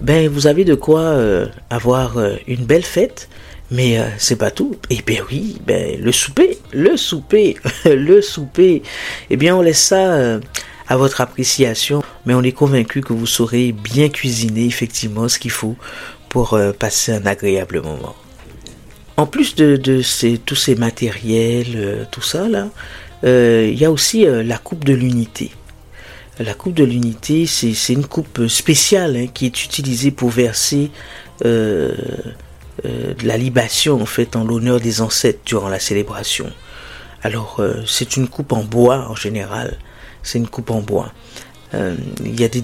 ben 0.00 0.28
vous 0.28 0.46
avez 0.46 0.64
de 0.64 0.74
quoi 0.74 1.00
euh, 1.00 1.48
avoir 1.68 2.16
euh, 2.16 2.36
une 2.46 2.64
belle 2.64 2.84
fête, 2.84 3.28
mais 3.70 4.00
c'est 4.16 4.36
pas 4.36 4.50
tout. 4.50 4.76
Et 4.88 4.96
eh 5.00 5.02
bien 5.02 5.22
oui, 5.30 5.58
ben 5.66 6.00
le 6.00 6.12
souper, 6.12 6.56
le 6.72 6.96
souper, 6.96 7.56
le 7.84 8.22
souper. 8.22 8.82
Eh 9.28 9.36
bien 9.36 9.54
on 9.54 9.60
laisse 9.60 9.82
ça 9.82 10.40
à 10.88 10.96
votre 10.96 11.20
appréciation, 11.20 12.02
mais 12.26 12.34
on 12.34 12.42
est 12.42 12.52
convaincu 12.52 13.00
que 13.00 13.12
vous 13.12 13.26
saurez 13.26 13.72
bien 13.72 14.08
cuisiner 14.08 14.64
effectivement 14.64 15.28
ce 15.28 15.38
qu'il 15.38 15.50
faut 15.50 15.76
pour 16.28 16.58
passer 16.78 17.12
un 17.12 17.26
agréable 17.26 17.82
moment. 17.82 18.16
En 19.16 19.26
plus 19.26 19.54
de, 19.54 20.02
ces, 20.02 20.38
tous 20.38 20.54
ces 20.54 20.76
matériels, 20.76 22.06
tout 22.10 22.22
ça 22.22 22.48
là, 22.48 22.68
il 23.22 23.78
y 23.78 23.84
a 23.84 23.90
aussi 23.90 24.24
la 24.24 24.58
coupe 24.58 24.84
de 24.84 24.94
l'unité. 24.94 25.50
La 26.40 26.54
coupe 26.54 26.74
de 26.74 26.84
l'unité, 26.84 27.46
c'est 27.46 27.92
une 27.92 28.06
coupe 28.06 28.46
spéciale 28.46 29.16
hein, 29.16 29.26
qui 29.32 29.46
est 29.46 29.64
utilisée 29.64 30.12
pour 30.12 30.30
verser 30.30 30.90
euh, 31.44 31.92
euh, 32.84 33.14
de 33.14 33.26
la 33.26 33.36
libation 33.36 34.00
en 34.00 34.06
fait 34.06 34.36
en 34.36 34.44
l'honneur 34.44 34.78
des 34.78 35.00
ancêtres 35.00 35.40
durant 35.44 35.68
la 35.68 35.80
célébration. 35.80 36.46
Alors 37.24 37.56
euh, 37.58 37.82
c'est 37.86 38.16
une 38.16 38.28
coupe 38.28 38.52
en 38.52 38.62
bois 38.62 39.08
en 39.08 39.16
général. 39.16 39.78
C'est 40.22 40.38
une 40.38 40.48
coupe 40.48 40.70
en 40.70 40.80
bois. 40.80 41.12
il 41.72 42.40
y 42.40 42.44
a 42.44 42.48
des 42.48 42.62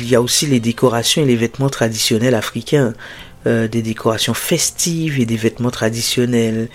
il 0.00 0.08
y 0.08 0.14
a 0.14 0.22
aussi 0.22 0.46
les 0.46 0.60
décorations 0.60 1.22
et 1.22 1.26
les 1.26 1.36
vêtements 1.36 1.70
traditionnels 1.70 2.34
africains. 2.34 2.94
des 3.46 3.82
décorations 3.82 4.34
festives 4.34 5.20
et 5.20 5.26
des 5.26 5.36
vêtements 5.36 5.70
traditionnels 5.70 6.68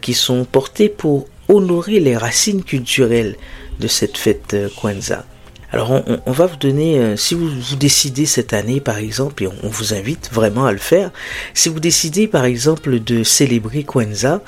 qui 0.00 0.14
sont 0.14 0.44
portés 0.44 0.88
pour 0.88 1.26
honorer 1.48 2.00
les 2.00 2.16
racines 2.16 2.62
culturelles 2.64 3.36
de 3.80 3.88
cette 3.88 4.16
fête 4.16 4.56
Kwanzaa. 4.76 5.24
Alors 5.70 6.02
on, 6.24 6.32
va 6.32 6.46
vous 6.46 6.56
donner, 6.56 6.98
euh, 6.98 7.16
si 7.16 7.34
vous, 7.34 7.48
vous, 7.48 7.76
décidez 7.76 8.24
cette 8.24 8.54
année 8.54 8.80
par 8.80 8.96
exemple, 8.96 9.42
et 9.42 9.48
on, 9.48 9.68
vous 9.68 9.92
invite 9.92 10.30
vraiment 10.32 10.64
à 10.64 10.72
le 10.72 10.78
faire, 10.78 11.10
si 11.52 11.68
vous 11.68 11.78
décidez 11.78 12.26
par 12.26 12.46
exemple 12.46 13.00
de 13.00 13.22
célébrer 13.22 13.84
Kwanzaa, 13.84 14.40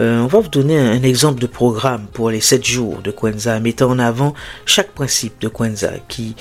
euh, 0.00 0.20
on 0.20 0.26
va 0.26 0.40
vous 0.40 0.48
donner 0.48 0.78
un, 0.78 1.02
exemple 1.02 1.40
de 1.40 1.46
programme 1.46 2.06
pour 2.12 2.30
les 2.30 2.40
7 2.40 2.64
jours 2.64 3.00
de 3.02 3.10
Kwanzaa, 3.10 3.60
mettant 3.60 3.90
en 3.90 3.98
avant 3.98 4.34
chaque 4.66 4.92
principe 4.92 5.40
de 5.40 5.48
Kwanzaa, 5.48 5.98
qui, 6.08 6.34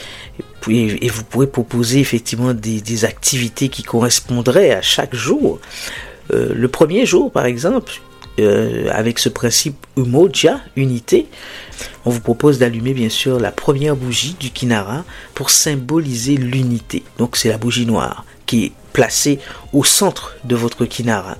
et, 0.69 1.09
vous 1.09 1.23
pourrez 1.23 1.47
proposer 1.47 1.99
effectivement 1.99 2.53
des, 2.53 3.05
activités 3.05 3.69
qui 3.69 3.83
correspondraient 3.83 4.71
à 4.71 4.81
chaque 4.81 5.13
jour. 5.13 5.59
Euh, 6.33 6.53
le 6.55 6.67
premier 6.67 7.05
jour 7.05 7.31
par 7.31 7.45
exemple, 7.45 7.93
avec 8.89 9.19
ce 9.19 9.29
principe 9.29 9.85
Umoja, 9.95 10.59
unité, 10.75 11.27
on 12.03 12.09
vous 12.09 12.19
propose 12.19 12.57
d'allumer 12.57 12.95
bien 12.95 13.09
sûr 13.09 13.39
la 13.39 13.51
première 13.51 13.95
bougie 13.95 14.35
du 14.39 14.49
Kinara 14.49 15.03
pour 15.35 15.51
symboliser 15.51 16.37
l'unité. 16.37 17.03
Donc 17.19 17.37
c'est 17.37 17.49
la 17.49 17.59
bougie 17.59 17.85
noire 17.85 18.25
qui 18.47 18.65
est 18.65 18.71
placée 18.91 19.39
au 19.71 19.83
centre 19.83 20.35
de 20.45 20.55
votre 20.55 20.85
Kinara. 20.85 21.37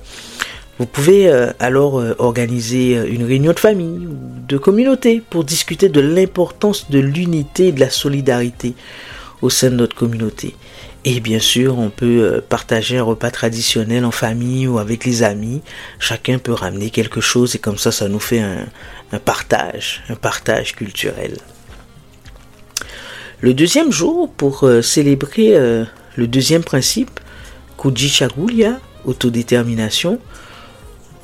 Vous 0.78 0.86
pouvez 0.86 1.28
euh, 1.28 1.52
alors 1.60 2.00
euh, 2.00 2.14
organiser 2.18 2.98
euh, 2.98 3.06
une 3.08 3.22
réunion 3.22 3.52
de 3.52 3.60
famille 3.60 4.06
ou 4.08 4.16
de 4.48 4.58
communauté 4.58 5.22
pour 5.28 5.44
discuter 5.44 5.88
de 5.88 6.00
l'importance 6.00 6.90
de 6.90 6.98
l'unité 6.98 7.68
et 7.68 7.72
de 7.72 7.78
la 7.78 7.90
solidarité 7.90 8.74
au 9.40 9.50
sein 9.50 9.70
de 9.70 9.76
notre 9.76 9.94
communauté. 9.94 10.56
Et 11.04 11.20
bien 11.20 11.38
sûr, 11.38 11.78
on 11.78 11.90
peut 11.90 12.42
partager 12.48 12.96
un 12.96 13.02
repas 13.02 13.30
traditionnel 13.30 14.06
en 14.06 14.10
famille 14.10 14.66
ou 14.66 14.78
avec 14.78 15.04
les 15.04 15.22
amis. 15.22 15.60
Chacun 15.98 16.38
peut 16.38 16.54
ramener 16.54 16.88
quelque 16.88 17.20
chose 17.20 17.54
et 17.54 17.58
comme 17.58 17.76
ça, 17.76 17.92
ça 17.92 18.08
nous 18.08 18.18
fait 18.18 18.40
un, 18.40 19.18
partage, 19.18 20.02
un 20.08 20.14
partage 20.14 20.74
culturel. 20.74 21.36
Le 23.42 23.52
deuxième 23.52 23.92
jour, 23.92 24.32
pour 24.32 24.66
célébrer 24.80 25.52
le 26.16 26.26
deuxième 26.26 26.64
principe, 26.64 27.20
Kujichagulia, 27.76 28.80
autodétermination, 29.04 30.18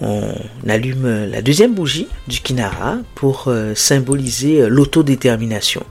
on 0.01 0.33
allume 0.69 1.27
la 1.31 1.43
deuxième 1.43 1.75
bougie 1.75 2.09
du 2.27 2.41
Kinara 2.41 2.99
pour 3.15 3.45
euh, 3.49 3.75
symboliser 3.75 4.69
l'autodétermination. 4.69 5.83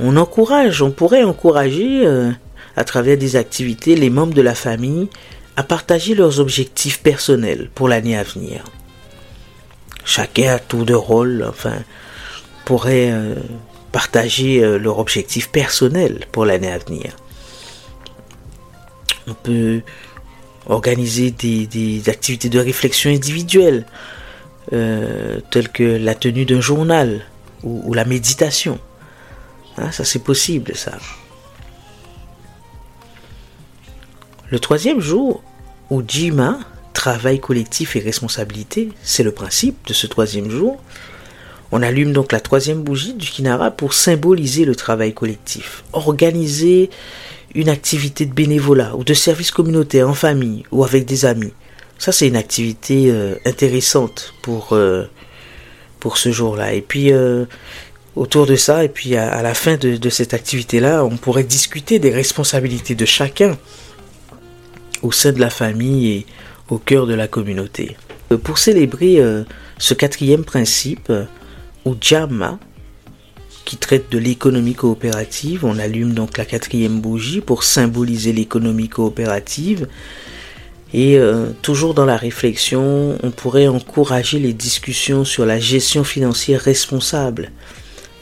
on 0.00 0.16
encourage, 0.16 0.80
on 0.82 0.90
pourrait 0.90 1.24
encourager 1.24 2.06
à 2.76 2.84
travers 2.84 3.18
des 3.18 3.36
activités 3.36 3.94
les 3.94 4.10
membres 4.10 4.32
de 4.32 4.42
la 4.42 4.54
famille 4.54 5.08
à 5.56 5.62
partager 5.62 6.14
leurs 6.14 6.40
objectifs 6.40 7.02
personnels 7.02 7.68
pour 7.74 7.88
l'année 7.88 8.16
à 8.16 8.22
venir 8.22 8.64
chacun 10.08 10.54
à 10.54 10.58
tour 10.58 10.86
de 10.86 10.94
rôle, 10.94 11.44
enfin, 11.46 11.76
pourrait 12.64 13.10
euh, 13.12 13.34
partager 13.92 14.64
euh, 14.64 14.78
leur 14.78 14.98
objectif 14.98 15.50
personnel 15.50 16.24
pour 16.32 16.46
l'année 16.46 16.72
à 16.72 16.78
venir. 16.78 17.14
On 19.26 19.34
peut 19.34 19.82
organiser 20.68 21.30
des, 21.30 22.08
activités 22.08 22.48
de 22.48 22.58
réflexion 22.58 23.10
individuelle, 23.10 23.86
euh, 24.72 25.40
telles 25.50 25.70
que 25.70 25.82
la 25.82 26.14
tenue 26.14 26.44
d'un 26.44 26.60
journal 26.60 27.22
ou, 27.62 27.92
la 27.94 28.04
méditation. 28.04 28.78
Hein, 29.76 29.90
ça 29.90 30.04
c'est 30.04 30.22
possible, 30.22 30.74
ça. 30.74 30.92
Le 34.50 34.58
troisième 34.58 35.00
jour, 35.00 35.42
où 35.90 36.02
Jima 36.06 36.58
travail 36.92 37.38
collectif 37.38 37.96
et 37.96 38.00
responsabilité, 38.00 38.88
c'est 39.02 39.22
le 39.22 39.32
principe 39.32 39.86
de 39.86 39.92
ce 39.92 40.06
troisième 40.06 40.50
jour. 40.50 40.82
On 41.70 41.82
allume 41.82 42.12
donc 42.12 42.32
la 42.32 42.40
troisième 42.40 42.82
bougie 42.82 43.14
du 43.14 43.28
Kinara 43.28 43.70
pour 43.70 43.94
symboliser 43.94 44.64
le 44.64 44.74
travail 44.74 45.14
collectif. 45.14 45.84
Organiser 45.92 46.90
une 47.54 47.68
activité 47.68 48.26
de 48.26 48.32
bénévolat 48.32 48.96
ou 48.96 49.04
de 49.04 49.14
service 49.14 49.50
communautaire 49.50 50.08
en 50.08 50.14
famille 50.14 50.64
ou 50.70 50.84
avec 50.84 51.04
des 51.04 51.24
amis. 51.24 51.52
Ça, 51.98 52.12
c'est 52.12 52.28
une 52.28 52.36
activité 52.36 53.10
euh, 53.10 53.34
intéressante 53.44 54.34
pour, 54.42 54.72
euh, 54.72 55.04
pour 55.98 56.18
ce 56.18 56.30
jour-là. 56.30 56.72
Et 56.74 56.80
puis, 56.80 57.12
euh, 57.12 57.44
autour 58.14 58.46
de 58.46 58.54
ça, 58.54 58.84
et 58.84 58.88
puis 58.88 59.16
à, 59.16 59.42
la 59.42 59.54
fin 59.54 59.76
de, 59.76 60.08
cette 60.08 60.34
activité-là, 60.34 61.04
on 61.04 61.16
pourrait 61.16 61.44
discuter 61.44 61.98
des 61.98 62.10
responsabilités 62.10 62.94
de 62.94 63.04
chacun 63.04 63.56
au 65.02 65.12
sein 65.12 65.32
de 65.32 65.40
la 65.40 65.50
famille 65.50 66.12
et 66.12 66.26
au 66.68 66.78
cœur 66.78 67.06
de 67.06 67.14
la 67.14 67.28
communauté. 67.28 67.96
Pour 68.42 68.58
célébrer 68.58 69.22
ce 69.78 69.94
quatrième 69.94 70.44
principe, 70.44 71.12
ou 71.84 71.96
Jama, 72.00 72.58
qui 73.68 73.76
traite 73.76 74.10
de 74.10 74.16
l'économie 74.16 74.72
coopérative, 74.72 75.66
on 75.66 75.78
allume 75.78 76.14
donc 76.14 76.38
la 76.38 76.46
quatrième 76.46 77.02
bougie 77.02 77.42
pour 77.42 77.64
symboliser 77.64 78.32
l'économie 78.32 78.88
coopérative. 78.88 79.88
Et 80.94 81.18
euh, 81.18 81.50
toujours 81.60 81.92
dans 81.92 82.06
la 82.06 82.16
réflexion, 82.16 83.18
on 83.22 83.30
pourrait 83.30 83.68
encourager 83.68 84.38
les 84.38 84.54
discussions 84.54 85.26
sur 85.26 85.44
la 85.44 85.58
gestion 85.58 86.02
financière 86.02 86.62
responsable 86.62 87.52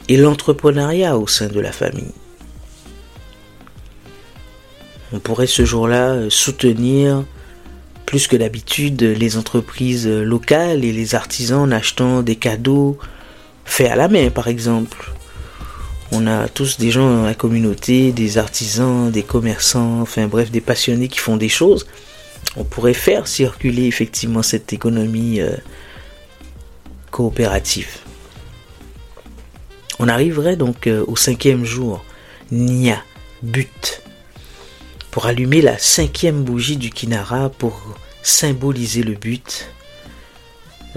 et 0.09 0.17
l'entrepreneuriat 0.17 1.17
au 1.17 1.27
sein 1.27 1.47
de 1.47 1.61
la 1.61 1.71
famille. 1.71 2.11
On 5.13 5.19
pourrait 5.19 5.47
ce 5.47 5.63
jour-là 5.63 6.29
soutenir 6.29 7.23
plus 8.05 8.27
que 8.27 8.35
d'habitude 8.35 9.01
les 9.01 9.37
entreprises 9.37 10.09
locales 10.09 10.83
et 10.83 10.91
les 10.91 11.15
artisans 11.15 11.61
en 11.61 11.71
achetant 11.71 12.21
des 12.21 12.35
cadeaux 12.35 12.97
faits 13.63 13.91
à 13.91 13.95
la 13.95 14.09
main 14.09 14.29
par 14.29 14.49
exemple. 14.49 15.13
On 16.11 16.25
a 16.25 16.47
tous 16.47 16.77
des 16.77 16.89
gens 16.89 17.09
dans 17.09 17.23
la 17.23 17.33
communauté, 17.33 18.11
des 18.11 18.37
artisans, 18.37 19.11
des 19.11 19.23
commerçants, 19.23 20.01
enfin 20.01 20.27
bref, 20.27 20.51
des 20.51 20.61
passionnés 20.61 21.09
qui 21.09 21.19
font 21.19 21.37
des 21.37 21.49
choses. 21.49 21.85
On 22.55 22.63
pourrait 22.63 22.93
faire 22.93 23.27
circuler 23.27 23.85
effectivement 23.85 24.41
cette 24.41 24.71
économie 24.71 25.41
euh, 25.41 25.55
coopérative. 27.11 27.97
On 29.99 30.07
arriverait 30.07 30.55
donc 30.55 30.87
euh, 30.87 31.03
au 31.07 31.15
cinquième 31.15 31.65
jour. 31.65 32.03
Nia, 32.51 33.03
but 33.43 34.01
pour 35.11 35.25
allumer 35.25 35.61
la 35.61 35.77
cinquième 35.77 36.43
bougie 36.43 36.77
du 36.77 36.89
Kinara 36.89 37.49
pour 37.49 37.81
symboliser 38.23 39.03
le 39.03 39.15
but. 39.15 39.69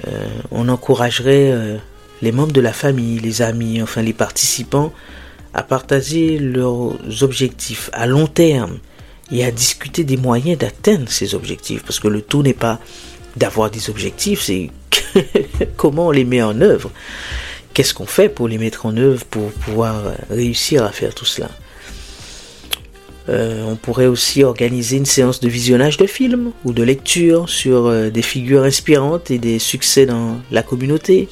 Euh, 0.06 0.28
on 0.52 0.68
encouragerait 0.68 1.80
les 2.22 2.32
membres 2.32 2.52
de 2.52 2.60
la 2.60 2.72
famille, 2.72 3.18
les 3.18 3.42
amis, 3.42 3.82
enfin 3.82 4.02
les 4.02 4.12
participants 4.12 4.92
à 5.52 5.62
partager 5.62 6.38
leurs 6.38 6.94
objectifs 7.22 7.90
à 7.92 8.06
long 8.06 8.26
terme 8.26 8.78
et 9.32 9.44
à 9.44 9.50
discuter 9.50 10.04
des 10.04 10.16
moyens 10.16 10.58
d'atteindre 10.58 11.08
ces 11.08 11.34
objectifs. 11.34 11.82
Parce 11.82 12.00
que 12.00 12.08
le 12.08 12.22
tout 12.22 12.42
n'est 12.42 12.54
pas 12.54 12.78
d'avoir 13.36 13.70
des 13.70 13.90
objectifs, 13.90 14.42
c'est 14.42 14.70
comment 15.76 16.08
on 16.08 16.10
les 16.10 16.24
met 16.24 16.42
en 16.42 16.60
œuvre. 16.60 16.90
Qu'est-ce 17.74 17.94
qu'on 17.94 18.06
fait 18.06 18.28
pour 18.28 18.48
les 18.48 18.58
mettre 18.58 18.86
en 18.86 18.96
œuvre, 18.96 19.24
pour 19.24 19.50
pouvoir 19.52 20.02
réussir 20.28 20.84
à 20.84 20.90
faire 20.90 21.14
tout 21.14 21.24
cela? 21.24 21.50
Euh, 23.28 23.64
on 23.64 23.76
pourrait 23.76 24.06
aussi 24.06 24.42
organiser 24.42 24.96
une 24.96 25.06
séance 25.06 25.40
de 25.40 25.48
visionnage 25.48 25.96
de 25.96 26.06
films 26.06 26.52
ou 26.64 26.72
de 26.72 26.82
lecture 26.82 27.48
sur 27.48 27.86
euh, 27.86 28.10
des 28.10 28.22
figures 28.22 28.64
inspirantes 28.64 29.30
et 29.30 29.38
des 29.38 29.60
succès 29.60 30.04
dans 30.06 30.40
la 30.50 30.62
communauté. 30.62 31.28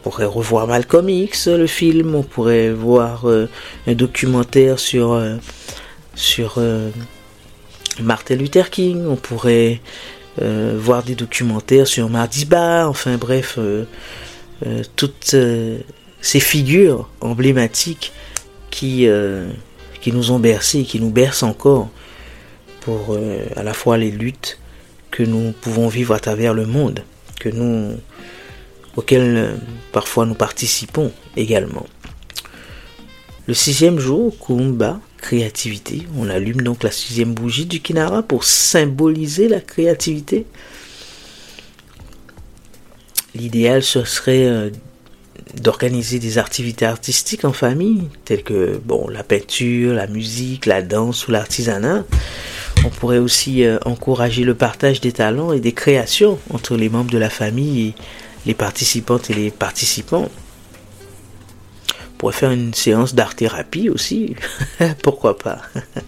On 0.00 0.10
pourrait 0.10 0.24
revoir 0.24 0.66
Malcolm 0.66 1.08
X, 1.08 1.48
le 1.48 1.66
film. 1.66 2.14
On 2.14 2.22
pourrait 2.22 2.70
voir 2.70 3.28
euh, 3.28 3.48
un 3.86 3.94
documentaire 3.94 4.78
sur, 4.78 5.20
sur 6.14 6.58
Martin 8.00 8.36
Luther 8.36 8.70
King. 8.70 9.06
On 9.06 9.16
pourrait 9.16 9.80
voir 10.38 11.02
des 11.02 11.14
documentaires 11.14 11.86
sur 11.86 12.08
Mardiba. 12.08 12.88
Enfin 12.88 13.18
bref, 13.18 13.58
toutes 14.96 15.36
ces 16.22 16.40
figures 16.40 17.08
emblématiques 17.20 18.12
qui 18.70 19.06
qui 20.00 20.12
nous 20.12 20.30
ont 20.30 20.38
bercés, 20.38 20.84
qui 20.84 20.98
nous 20.98 21.10
bercent 21.10 21.42
encore, 21.42 21.90
pour 22.80 23.18
à 23.54 23.62
la 23.62 23.74
fois 23.74 23.98
les 23.98 24.10
luttes 24.10 24.58
que 25.10 25.22
nous 25.22 25.52
pouvons 25.52 25.88
vivre 25.88 26.14
à 26.14 26.20
travers 26.20 26.54
le 26.54 26.66
monde, 26.66 27.02
que 27.38 27.48
nous, 27.48 27.96
auxquelles 28.96 29.56
parfois 29.92 30.26
nous 30.26 30.34
participons 30.34 31.12
également. 31.36 31.86
Le 33.46 33.54
sixième 33.54 33.98
jour, 33.98 34.34
Kumba, 34.38 35.00
créativité. 35.20 36.06
On 36.16 36.28
allume 36.28 36.60
donc 36.62 36.82
la 36.82 36.90
sixième 36.90 37.34
bougie 37.34 37.66
du 37.66 37.80
Kinara 37.80 38.22
pour 38.22 38.44
symboliser 38.44 39.48
la 39.48 39.60
créativité. 39.60 40.46
L'idéal, 43.34 43.82
ce 43.82 44.04
serait 44.04 44.46
euh, 44.46 44.70
d'organiser 45.54 46.18
des 46.18 46.38
activités 46.38 46.84
artistiques 46.84 47.44
en 47.44 47.52
famille, 47.52 48.08
telles 48.24 48.42
que 48.42 48.80
bon, 48.84 49.08
la 49.08 49.22
peinture, 49.22 49.94
la 49.94 50.06
musique, 50.06 50.66
la 50.66 50.82
danse 50.82 51.28
ou 51.28 51.32
l'artisanat. 51.32 52.04
On 52.84 52.88
pourrait 52.88 53.18
aussi 53.18 53.64
euh, 53.64 53.78
encourager 53.84 54.44
le 54.44 54.54
partage 54.54 55.00
des 55.00 55.12
talents 55.12 55.52
et 55.52 55.60
des 55.60 55.72
créations 55.72 56.38
entre 56.50 56.76
les 56.76 56.88
membres 56.88 57.10
de 57.10 57.18
la 57.18 57.30
famille 57.30 57.94
les 58.46 58.54
participantes 58.54 59.30
et 59.30 59.34
les 59.34 59.50
participants. 59.50 60.28
Pourrait 62.18 62.34
faire 62.34 62.50
une 62.50 62.74
séance 62.74 63.14
d'art-thérapie 63.14 63.88
aussi, 63.88 64.36
pourquoi 65.02 65.38
pas? 65.38 65.62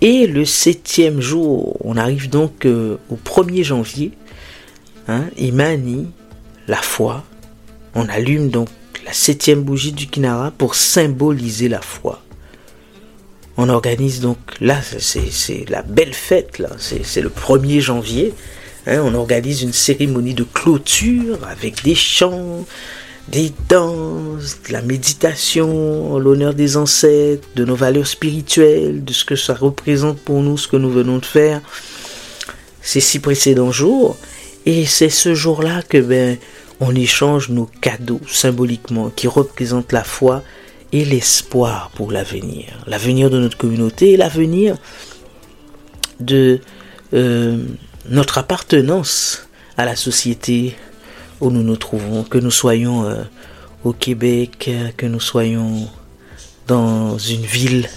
Et 0.00 0.26
le 0.26 0.44
septième 0.44 1.22
jour, 1.22 1.78
on 1.82 1.96
arrive 1.96 2.28
donc 2.28 2.66
euh, 2.66 2.98
au 3.08 3.16
1er 3.16 3.64
janvier, 3.64 4.12
hein, 5.08 5.24
Imani, 5.38 6.08
la 6.68 6.82
foi. 6.82 7.24
On 7.94 8.06
allume 8.10 8.50
donc 8.50 8.68
la 9.06 9.14
septième 9.14 9.62
bougie 9.62 9.92
du 9.92 10.06
Kinara 10.06 10.50
pour 10.50 10.74
symboliser 10.74 11.68
la 11.68 11.80
foi. 11.80 12.22
On 13.56 13.68
organise 13.68 14.20
donc, 14.20 14.36
là, 14.60 14.80
c'est 14.82 15.70
la 15.70 15.82
belle 15.82 16.12
fête, 16.12 16.58
là, 16.58 16.70
c'est 16.78 17.20
le 17.22 17.30
1er 17.30 17.80
janvier. 17.80 18.34
Hein, 18.86 19.00
on 19.02 19.14
organise 19.14 19.62
une 19.62 19.72
cérémonie 19.72 20.34
de 20.34 20.44
clôture 20.44 21.38
avec 21.48 21.82
des 21.82 21.94
chants, 21.94 22.66
des 23.28 23.52
danses, 23.68 24.58
de 24.68 24.72
la 24.72 24.82
méditation 24.82 26.18
l'honneur 26.18 26.52
des 26.54 26.76
ancêtres, 26.76 27.48
de 27.56 27.64
nos 27.64 27.76
valeurs 27.76 28.06
spirituelles, 28.06 29.02
de 29.04 29.12
ce 29.12 29.24
que 29.24 29.36
ça 29.36 29.54
représente 29.54 30.18
pour 30.18 30.42
nous, 30.42 30.58
ce 30.58 30.68
que 30.68 30.76
nous 30.76 30.90
venons 30.90 31.18
de 31.18 31.24
faire 31.24 31.62
ces 32.82 33.00
six 33.00 33.18
précédents 33.18 33.72
jours. 33.72 34.16
Et 34.66 34.84
c'est 34.84 35.10
ce 35.10 35.34
jour-là 35.34 35.82
que 35.82 35.98
ben, 35.98 36.36
on 36.80 36.94
échange 36.94 37.48
nos 37.48 37.68
cadeaux 37.80 38.20
symboliquement 38.28 39.10
qui 39.10 39.28
représentent 39.28 39.92
la 39.92 40.04
foi 40.04 40.42
et 40.92 41.04
l'espoir 41.04 41.90
pour 41.94 42.12
l'avenir. 42.12 42.66
L'avenir 42.86 43.30
de 43.30 43.38
notre 43.38 43.56
communauté 43.56 44.12
et 44.12 44.16
l'avenir 44.16 44.76
de 46.20 46.60
euh, 47.14 47.58
notre 48.08 48.38
appartenance 48.38 49.48
à 49.76 49.84
la 49.84 49.96
société 49.96 50.76
où 51.40 51.50
nous 51.50 51.62
nous 51.62 51.76
trouvons, 51.76 52.22
que 52.22 52.38
nous 52.38 52.50
soyons 52.50 53.04
euh, 53.04 53.22
au 53.82 53.92
Québec, 53.92 54.70
que 54.96 55.06
nous 55.06 55.20
soyons 55.20 55.88
dans 56.66 57.18
une 57.18 57.44
ville 57.44 57.88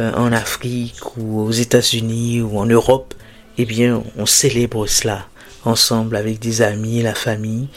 euh, 0.00 0.12
en 0.14 0.32
Afrique 0.32 1.16
ou 1.16 1.40
aux 1.40 1.52
États-Unis 1.52 2.42
ou 2.42 2.58
en 2.58 2.66
Europe, 2.66 3.14
eh 3.58 3.64
bien, 3.64 4.02
on 4.16 4.26
célèbre 4.26 4.86
cela 4.86 5.26
ensemble 5.64 6.16
avec 6.16 6.38
des 6.38 6.62
amis, 6.62 7.02
la 7.02 7.14
famille, 7.14 7.68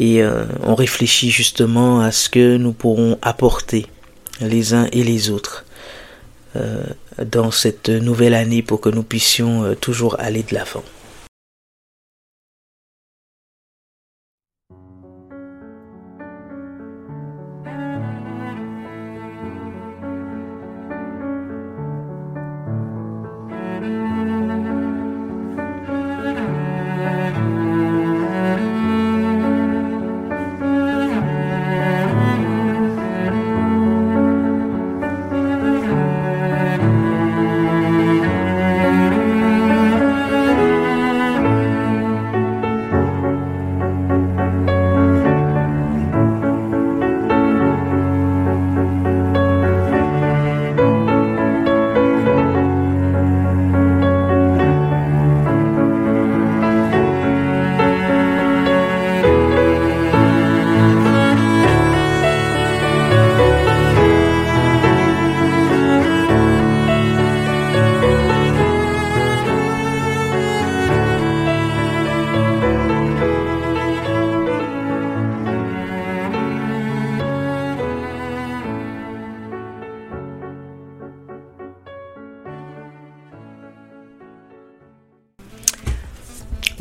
et 0.00 0.22
euh, 0.22 0.44
on 0.62 0.74
réfléchit 0.74 1.30
justement 1.30 2.00
à 2.00 2.12
ce 2.12 2.28
que 2.28 2.56
nous 2.56 2.72
pourrons 2.72 3.18
apporter 3.22 3.86
les 4.40 4.74
uns 4.74 4.88
et 4.92 5.04
les 5.04 5.30
autres. 5.30 5.64
euh, 5.64 5.67
dans 7.24 7.50
cette 7.50 7.88
nouvelle 7.88 8.34
année 8.34 8.62
pour 8.62 8.80
que 8.80 8.88
nous 8.88 9.02
puissions 9.02 9.64
euh, 9.64 9.74
toujours 9.74 10.16
aller 10.18 10.42
de 10.42 10.54
l'avant. 10.54 10.84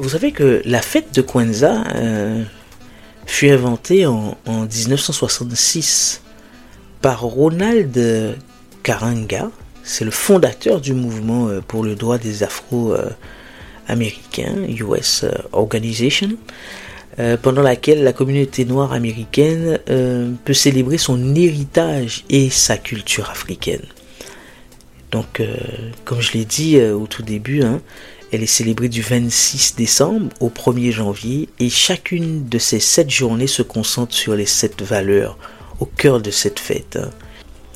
Vous 0.08 0.14
savez 0.14 0.32
que 0.32 0.62
la 0.64 0.82
fête 0.82 1.14
de 1.14 1.22
Kwanzaa 1.22 1.84
euh, 1.96 2.42
fut 3.26 3.50
inventée 3.50 4.06
en, 4.06 4.38
1966 4.48 6.22
par 7.02 7.24
Ronald 7.24 8.38
Karanga. 8.84 9.52
C'est 9.84 10.06
le 10.06 10.12
fondateur 10.12 10.80
du 10.80 10.94
mouvement 10.94 11.50
euh, 11.50 11.60
pour 11.60 11.84
le 11.84 11.96
droit 11.96 12.18
des 12.18 12.44
Afro-Américains, 12.44 14.56
US 14.70 15.26
Organization, 15.52 16.30
euh, 17.20 17.36
pendant 17.36 17.62
laquelle 17.62 18.06
la 18.06 18.14
communauté 18.14 18.64
noire 18.64 18.94
américaine 18.94 19.78
peut 20.46 20.54
célébrer 20.54 20.98
son 20.98 21.36
héritage 21.36 22.24
et 22.30 22.50
sa 22.50 22.78
culture 22.78 23.30
africaine. 23.30 23.84
Donc, 25.12 25.42
comme 26.06 26.22
je 26.22 26.32
l'ai 26.32 26.46
dit 26.46 26.82
au 26.82 27.08
tout 27.08 27.24
début, 27.24 27.64
hein, 27.64 27.82
elle 28.32 28.44
est 28.44 28.48
célébrée 28.48 28.90
du 28.90 29.02
26 29.02 29.76
décembre 29.76 30.28
au 30.40 30.50
1er 30.50 30.92
janvier 30.92 31.50
et 31.60 31.70
chacune 31.70 32.48
de 32.48 32.58
ces 32.58 32.80
sept 32.80 33.10
journées 33.10 33.48
se 33.48 33.62
concentre 33.62 34.14
sur 34.14 34.36
les 34.36 34.46
sept 34.46 34.82
valeurs 34.82 35.38
au 35.80 35.86
cœur 35.86 36.20
de 36.20 36.32
cette 36.32 36.60
fête. 36.60 37.00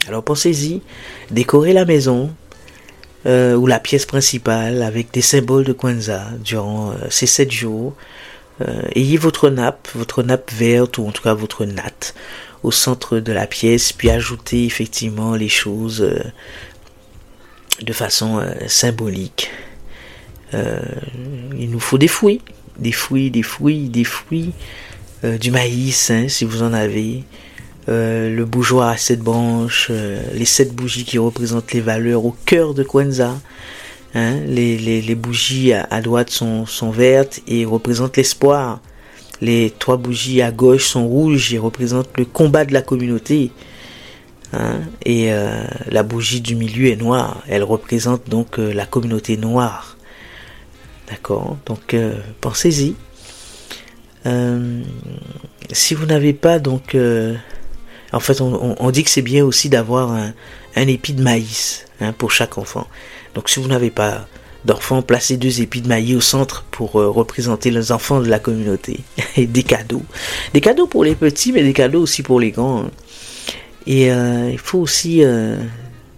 Alors 0.07 0.23
pensez-y, 0.23 0.81
décorez 1.29 1.73
la 1.73 1.85
maison 1.85 2.33
euh, 3.25 3.55
ou 3.55 3.67
la 3.67 3.79
pièce 3.79 4.05
principale 4.05 4.81
avec 4.81 5.11
des 5.11 5.21
symboles 5.21 5.63
de 5.63 5.73
Kwanzaa 5.73 6.31
durant 6.43 6.91
euh, 6.91 6.95
ces 7.09 7.27
sept 7.27 7.51
jours. 7.51 7.93
Euh, 8.61 8.81
ayez 8.95 9.17
votre 9.17 9.49
nappe, 9.49 9.87
votre 9.95 10.21
nappe 10.21 10.51
verte 10.51 10.97
ou 10.97 11.07
en 11.07 11.11
tout 11.11 11.23
cas 11.23 11.33
votre 11.33 11.65
natte 11.65 12.13
au 12.63 12.71
centre 12.71 13.19
de 13.19 13.31
la 13.31 13.47
pièce, 13.47 13.93
puis 13.93 14.09
ajoutez 14.09 14.65
effectivement 14.65 15.33
les 15.33 15.49
choses 15.49 16.07
de 17.81 17.93
façon 17.93 18.39
symbolique. 18.67 19.49
Euh, 20.53 20.79
il 21.57 21.69
nous 21.69 21.79
faut 21.79 21.97
des 21.97 22.07
fruits, 22.07 22.41
des 22.77 22.91
fruits, 22.91 23.31
des 23.31 23.43
fruits, 23.43 23.89
des 23.89 24.03
fruits, 24.03 24.51
euh, 25.23 25.37
du 25.37 25.51
maïs, 25.51 26.11
hein, 26.11 26.27
si 26.27 26.45
vous 26.45 26.63
en 26.63 26.73
avez. 26.73 27.23
Euh, 27.89 28.33
le 28.33 28.45
bougeoir 28.45 28.89
à 28.89 28.97
sept 28.97 29.19
branches, 29.19 29.89
les 29.89 30.45
sept 30.45 30.73
bougies 30.73 31.03
qui 31.03 31.17
représentent 31.17 31.73
les 31.73 31.81
valeurs 31.81 32.25
au 32.25 32.35
cœur 32.45 32.73
de 32.73 32.83
Kwanzaa. 32.83 33.39
Hein, 34.13 34.41
les, 34.45 34.77
les, 34.77 35.15
bougies 35.15 35.73
à, 35.73 36.01
droite 36.01 36.29
sont, 36.29 36.65
sont 36.65 36.91
vertes 36.91 37.39
et 37.47 37.65
représentent 37.65 38.17
l'espoir. 38.17 38.81
Les 39.39 39.73
trois 39.79 39.97
bougies 39.97 40.41
à 40.41 40.51
gauche 40.51 40.85
sont 40.85 41.07
rouges 41.07 41.53
et 41.53 41.57
représentent 41.57 42.15
le 42.17 42.25
combat 42.25 42.65
de 42.65 42.73
la 42.73 42.81
communauté. 42.81 43.51
Hein, 44.53 44.81
et 45.05 45.31
la 45.89 46.03
bougie 46.03 46.41
du 46.41 46.55
milieu 46.55 46.87
est 46.87 46.97
noire. 46.97 47.41
Elle 47.47 47.63
représente 47.63 48.29
donc 48.29 48.57
la 48.57 48.85
communauté 48.85 49.37
noire. 49.37 49.97
D'accord 51.11 51.57
Donc 51.65 51.93
euh, 51.93 52.15
pensez-y. 52.39 52.95
Euh, 54.25 54.81
si 55.71 55.93
vous 55.93 56.05
n'avez 56.05 56.31
pas 56.31 56.57
donc 56.57 56.95
euh, 56.95 57.35
En 58.13 58.21
fait, 58.21 58.39
on, 58.39 58.91
dit 58.91 59.03
que 59.03 59.09
c'est 59.09 59.21
bien 59.21 59.43
aussi 59.43 59.67
d'avoir 59.67 60.13
un, 60.13 60.87
épi 60.87 61.13
de 61.13 61.21
maïs 61.21 61.85
hein, 61.99 62.13
pour 62.13 62.31
chaque 62.31 62.57
enfant. 62.57 62.87
Donc 63.35 63.49
si 63.49 63.59
vous 63.59 63.67
n'avez 63.67 63.91
pas 63.91 64.25
d'enfants, 64.63 65.01
placez 65.01 65.35
deux 65.35 65.61
épis 65.61 65.81
de 65.81 65.89
maïs 65.89 66.15
au 66.15 66.21
centre 66.21 66.63
pour 66.71 66.93
représenter 66.93 67.71
les 67.71 67.91
enfants 67.91 68.21
de 68.21 68.29
la 68.29 68.39
communauté. 68.39 69.01
Et 69.35 69.47
des 69.47 69.63
cadeaux. 69.63 70.03
Des 70.53 70.61
cadeaux 70.61 70.87
pour 70.87 71.03
les 71.03 71.15
petits, 71.15 71.51
mais 71.51 71.63
des 71.63 71.73
cadeaux 71.73 72.01
aussi 72.01 72.23
pour 72.23 72.39
les 72.39 72.51
grands. 72.51 72.83
Hein. 72.83 72.91
Et 73.85 74.05
il 74.07 74.59
faut 74.59 74.79
aussi 74.79 75.23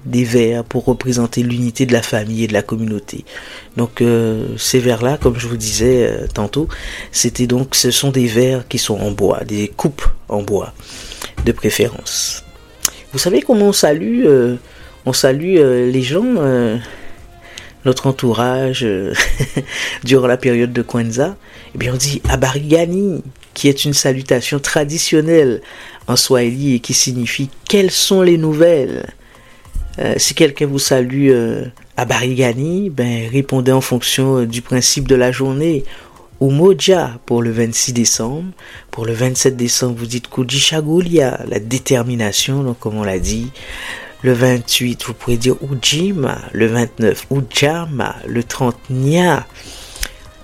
des 0.06 0.24
vers 0.24 0.64
pour 0.64 0.86
représenter 0.86 1.44
l'unité 1.44 1.86
de 1.86 1.94
la 1.94 2.02
famille 2.02 2.44
et 2.44 2.48
de 2.48 2.54
la 2.54 2.62
communauté. 2.62 3.26
Donc 3.78 4.02
euh, 4.02 4.48
ces 4.58 4.80
vers-là, 4.80 5.18
comme 5.18 5.40
je 5.40 5.48
vous 5.48 5.58
disais 5.58 6.08
euh, 6.08 6.28
tantôt, 6.34 6.68
c'était 7.12 7.48
donc 7.48 7.76
ce 7.76 7.92
sont 7.92 8.12
des 8.12 8.28
vers 8.28 8.68
qui 8.68 8.78
sont 8.78 9.00
en 9.00 9.12
bois, 9.12 9.44
des 9.46 9.70
coupes 9.70 10.06
en 10.30 10.42
bois 10.42 10.74
de 11.46 11.52
préférence. 11.52 12.44
Vous 13.12 13.20
savez 13.20 13.42
comment 13.42 13.68
on 13.68 13.74
salue 13.74 14.26
euh, 14.26 14.56
On 15.06 15.14
salue 15.14 15.58
les 15.58 16.02
gens, 16.02 16.26
notre 17.86 18.08
entourage 18.08 18.88
durant 20.04 20.28
la 20.28 20.38
période 20.38 20.74
de 20.74 20.82
Kwanzaa? 20.82 21.36
Eh 21.76 21.78
bien 21.78 21.94
on 21.94 21.98
dit 21.98 22.22
Abarigani, 22.30 23.22
qui 23.54 23.68
est 23.68 23.86
une 23.86 23.94
salutation 23.94 24.60
traditionnelle 24.60 25.62
en 26.08 26.16
Swahili 26.16 26.76
et 26.76 26.80
qui 26.80 26.94
signifie 26.94 27.50
quelles 27.68 27.92
sont 27.92 28.22
les 28.22 28.38
nouvelles? 28.38 29.06
Euh, 30.00 30.16
si 30.18 30.34
quelqu'un 30.34 30.66
vous 30.66 30.80
salue 30.80 31.30
euh, 31.30 31.66
à 31.98 32.06
Barigani, 32.06 32.90
ben, 32.90 33.30
répondez 33.30 33.72
en 33.72 33.82
fonction 33.82 34.40
euh, 34.40 34.46
du 34.48 34.62
principe 34.62 35.08
de 35.08 35.16
la 35.16 35.32
journée. 35.32 35.84
Ou 36.40 36.52
pour 37.26 37.42
le 37.42 37.52
26 37.52 37.94
décembre. 37.94 38.52
Pour 38.92 39.06
le 39.06 39.14
27 39.14 39.56
décembre, 39.56 39.96
vous 39.98 40.06
dites 40.06 40.30
Kujishagulia, 40.30 41.40
la 41.48 41.60
détermination, 41.60 42.64
donc 42.64 42.80
comme 42.80 42.98
on 42.98 43.04
l'a 43.04 43.20
dit. 43.20 43.50
Le 44.24 44.34
28, 44.34 45.06
vous 45.06 45.14
pourrez 45.14 45.38
dire 45.38 45.56
Ujima. 45.62 46.40
Le 46.52 46.68
29, 46.68 47.28
Ujama. 47.32 48.16
Le 48.28 48.44
30, 48.44 48.76
Nya. 48.90 49.48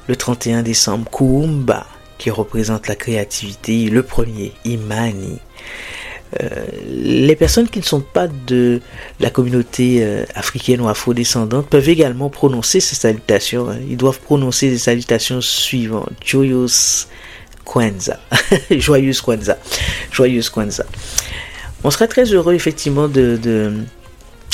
Le 0.07 0.15
31 0.15 0.63
décembre, 0.63 1.09
Kuumba, 1.11 1.85
qui 2.17 2.29
représente 2.29 2.87
la 2.87 2.95
créativité. 2.95 3.89
Le 3.89 4.03
premier, 4.03 4.53
Imani. 4.63 5.39
Euh, 6.41 6.47
les 6.85 7.35
personnes 7.35 7.67
qui 7.67 7.79
ne 7.79 7.83
sont 7.83 8.01
pas 8.01 8.27
de 8.27 8.81
la 9.19 9.31
communauté 9.31 10.03
euh, 10.03 10.25
africaine 10.35 10.79
ou 10.81 10.87
afro-descendante 10.87 11.67
peuvent 11.67 11.89
également 11.89 12.29
prononcer 12.29 12.79
ces 12.79 12.95
salutations. 12.95 13.69
Hein. 13.69 13.77
Ils 13.89 13.97
doivent 13.97 14.19
prononcer 14.19 14.69
les 14.69 14.77
salutations 14.77 15.41
suivantes. 15.41 16.11
Joyous 16.23 17.07
Kwanzaa. 17.65 18.19
Joyeuse 18.71 19.21
Kwanzaa. 19.21 19.57
Joyeuse 20.11 20.49
Kwanzaa. 20.49 20.85
On 21.83 21.89
serait 21.89 22.07
très 22.07 22.25
heureux 22.25 22.53
effectivement 22.53 23.07
de 23.07 23.39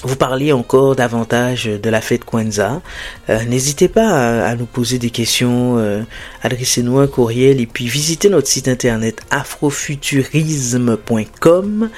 vous 0.04 0.16
parliez 0.16 0.52
encore 0.52 0.96
davantage 0.96 1.66
de 1.66 1.90
la 1.90 2.00
fête 2.02 2.24
Kwanzaa, 2.26 2.84
euh, 3.30 3.44
n'hésitez 3.46 3.88
pas 3.88 4.46
à, 4.46 4.56
nous 4.56 4.68
poser 4.68 5.00
des 5.00 5.10
questions, 5.10 5.78
euh, 5.78 6.04
adressez-nous 6.44 7.00
un 7.00 7.08
courriel 7.08 7.62
et 7.62 7.66
puis 7.66 7.88
visitez 7.88 8.30
notre 8.30 8.48
site 8.48 8.68
internet 8.68 9.22
afrofuturisme.com 9.32 11.90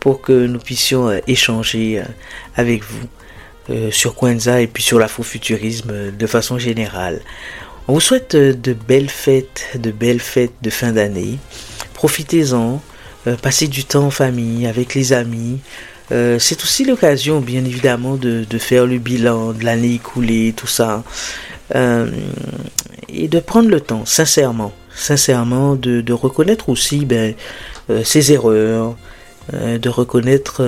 pour 0.00 0.22
que 0.22 0.46
nous 0.46 0.58
puissions 0.58 1.08
euh, 1.08 1.18
échanger 1.26 2.02
avec 2.56 2.84
vous 2.84 3.06
sur 3.92 4.16
Kwanzaa 4.16 4.60
et 4.60 4.66
puis 4.66 4.82
sur 4.82 4.98
l'afrofuturisme 4.98 6.10
de 6.10 6.26
façon 6.26 6.58
générale. 6.58 7.20
On 7.86 7.92
vous 7.94 8.00
souhaite 8.00 8.34
de 8.34 8.72
belles 8.72 9.08
fêtes, 9.08 9.68
de 9.76 9.92
belles 9.92 10.20
fêtes 10.20 10.54
de 10.62 10.70
fin 10.70 10.90
d'année. 10.90 11.38
Profitez-en, 11.94 12.82
passez 13.40 13.68
du 13.68 13.84
temps 13.84 14.06
en 14.06 14.10
famille, 14.10 14.66
avec 14.66 14.96
les 14.96 15.12
amis. 15.12 15.60
Euh, 16.10 16.38
c'est 16.38 16.62
aussi 16.62 16.84
l'occasion, 16.84 17.40
bien 17.40 17.64
évidemment, 17.64 18.16
de, 18.16 18.44
faire 18.58 18.86
le 18.86 18.98
bilan 18.98 19.52
de 19.52 19.64
l'année 19.64 19.94
écoulée, 19.94 20.52
tout 20.56 20.66
ça. 20.66 21.04
Euh, 21.74 22.10
et 23.08 23.28
de 23.28 23.38
prendre 23.40 23.68
le 23.68 23.80
temps, 23.80 24.04
sincèrement, 24.04 24.72
sincèrement, 24.94 25.74
de, 25.74 26.12
reconnaître 26.12 26.68
aussi 26.68 27.04
ben, 27.04 27.34
euh, 27.90 28.02
ses 28.04 28.32
erreurs, 28.32 28.96
de 29.52 29.88
reconnaître 29.88 30.62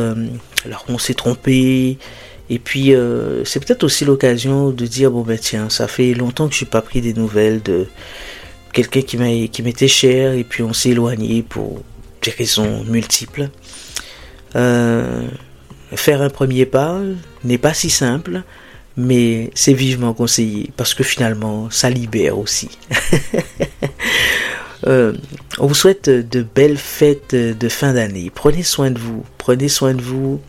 alors 0.65 0.85
on 0.89 0.99
s'est 0.99 1.15
trompé. 1.15 1.99
Et 2.51 2.59
puis, 2.59 2.93
c'est 3.45 3.65
peut-être 3.65 3.85
aussi 3.85 4.05
l'occasion 4.05 4.71
de 4.71 4.87
dire, 4.87 5.11
bon 5.11 5.23
ben 5.23 5.39
tiens, 5.39 5.71
ça 5.71 5.87
fait 5.89 6.13
longtemps 6.13 6.49
que 6.49 6.55
je 6.55 6.65
n'ai 6.65 6.71
pas 6.71 6.83
pris 6.83 7.01
des 7.01 7.15
nouvelles 7.15 7.63
de 7.63 7.87
quelqu'un 8.73 9.03
qui 9.03 9.63
m'était 9.63 9.89
cher, 9.89 10.33
et 10.33 10.43
puis 10.43 10.63
on 10.63 10.73
s'est 10.73 10.91
éloigné 10.91 11.43
pour 11.43 11.83
des 12.23 12.33
raisons 12.33 12.85
multiples. 12.85 13.49
Euh, 14.57 15.27
faire 15.95 16.23
un 16.23 16.31
premier 16.31 16.67
pas 16.67 17.01
n'est 17.45 17.59
pas 17.59 17.75
si 17.75 17.91
simple, 17.91 18.43
mais 18.97 19.51
c'est 19.55 19.73
vivement 19.73 20.15
conseillé 20.15 20.71
parce 20.77 20.95
que 20.95 21.03
finalement, 21.03 21.71
ça 21.71 21.91
libère 21.91 22.39
aussi. 22.39 22.71
Euh, 24.87 25.15
on 25.57 25.67
vous 25.67 25.75
souhaite 25.75 26.11
de 26.11 26.43
belles 26.43 26.77
fêtes 26.77 27.35
de 27.35 27.69
fin 27.71 27.95
d'année. 27.95 28.31
Prenez 28.35 28.63
soin 28.63 28.91
de 28.91 28.99
vous. 28.99 29.25
Prenez 29.39 29.71
soin 29.71 29.95
de 29.95 30.03
vous. 30.03 30.43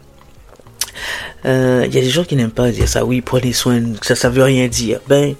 Il 1.45 1.51
euh, 1.51 1.87
y 1.89 1.97
a 1.97 2.01
des 2.01 2.09
gens 2.09 2.25
qui 2.25 2.35
n'aiment 2.35 2.51
pas 2.51 2.69
dire 2.69 2.89
ça. 2.89 3.05
Oui, 3.05 3.21
prenez 3.21 3.53
soin. 3.53 3.81
Ça, 4.01 4.13
ça 4.13 4.29
veut 4.29 4.43
rien 4.43 4.67
dire. 4.67 4.99
Ben, 5.07 5.35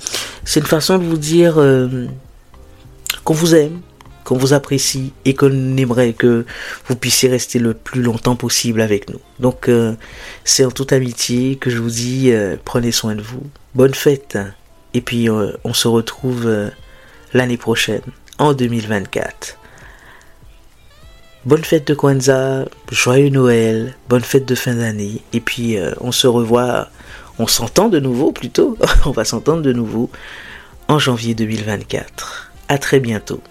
c'est 0.46 0.62
une 0.62 0.66
façon 0.66 0.98
de 0.98 1.04
vous 1.04 1.18
dire 1.18 1.56
qu'on 3.26 3.34
vous 3.34 3.54
aime, 3.54 3.82
qu'on 4.26 4.38
vous 4.38 4.54
apprécie 4.54 5.14
et 5.24 5.36
qu'on 5.36 5.78
aimerait 5.78 6.14
que 6.14 6.46
vous 6.88 6.96
puissiez 6.96 7.30
rester 7.30 7.60
le 7.60 7.74
plus 7.74 8.02
longtemps 8.02 8.36
possible 8.36 8.82
avec 8.82 9.10
nous. 9.10 9.20
Donc 9.40 9.70
euh, 9.70 9.94
c'est 10.44 10.66
en 10.66 10.72
toute 10.72 10.92
amitié 10.92 11.56
que 11.56 11.70
je 11.70 11.78
vous 11.78 11.92
dis 11.92 12.32
euh, 12.32 12.58
prenez 12.66 12.92
soin 12.92 13.16
de 13.16 13.22
vous. 13.22 13.44
Bonne 13.76 13.94
fête 13.94 14.38
et 14.94 15.02
puis 15.02 15.30
euh, 15.30 15.52
on 15.64 15.74
se 15.74 15.88
retrouve 15.88 16.52
l'année 17.34 17.58
prochaine 17.58 18.02
en 18.40 18.54
2024. 18.54 19.58
Bonne 21.46 21.64
fête 21.64 21.88
de 21.88 21.94
Kwanzaa, 21.94 22.66
joyeux 22.92 23.30
Noël, 23.30 23.96
bonne 24.10 24.24
fête 24.24 24.48
de 24.48 24.56
fin 24.56 24.74
d'année 24.74 25.22
et 25.32 25.40
puis 25.40 25.78
on 26.02 26.12
se 26.12 26.26
revoit, 26.26 26.90
on 27.38 27.46
s'entend 27.46 27.88
de 27.88 28.00
nouveau 28.00 28.32
plutôt, 28.32 28.76
on 29.06 29.12
va 29.12 29.24
s'entendre 29.26 29.62
de 29.62 29.72
nouveau 29.72 30.10
en 30.88 30.98
janvier 30.98 31.36
2024. 31.36 32.52
À 32.68 32.80
très 32.80 33.00
bientôt. 33.00 33.42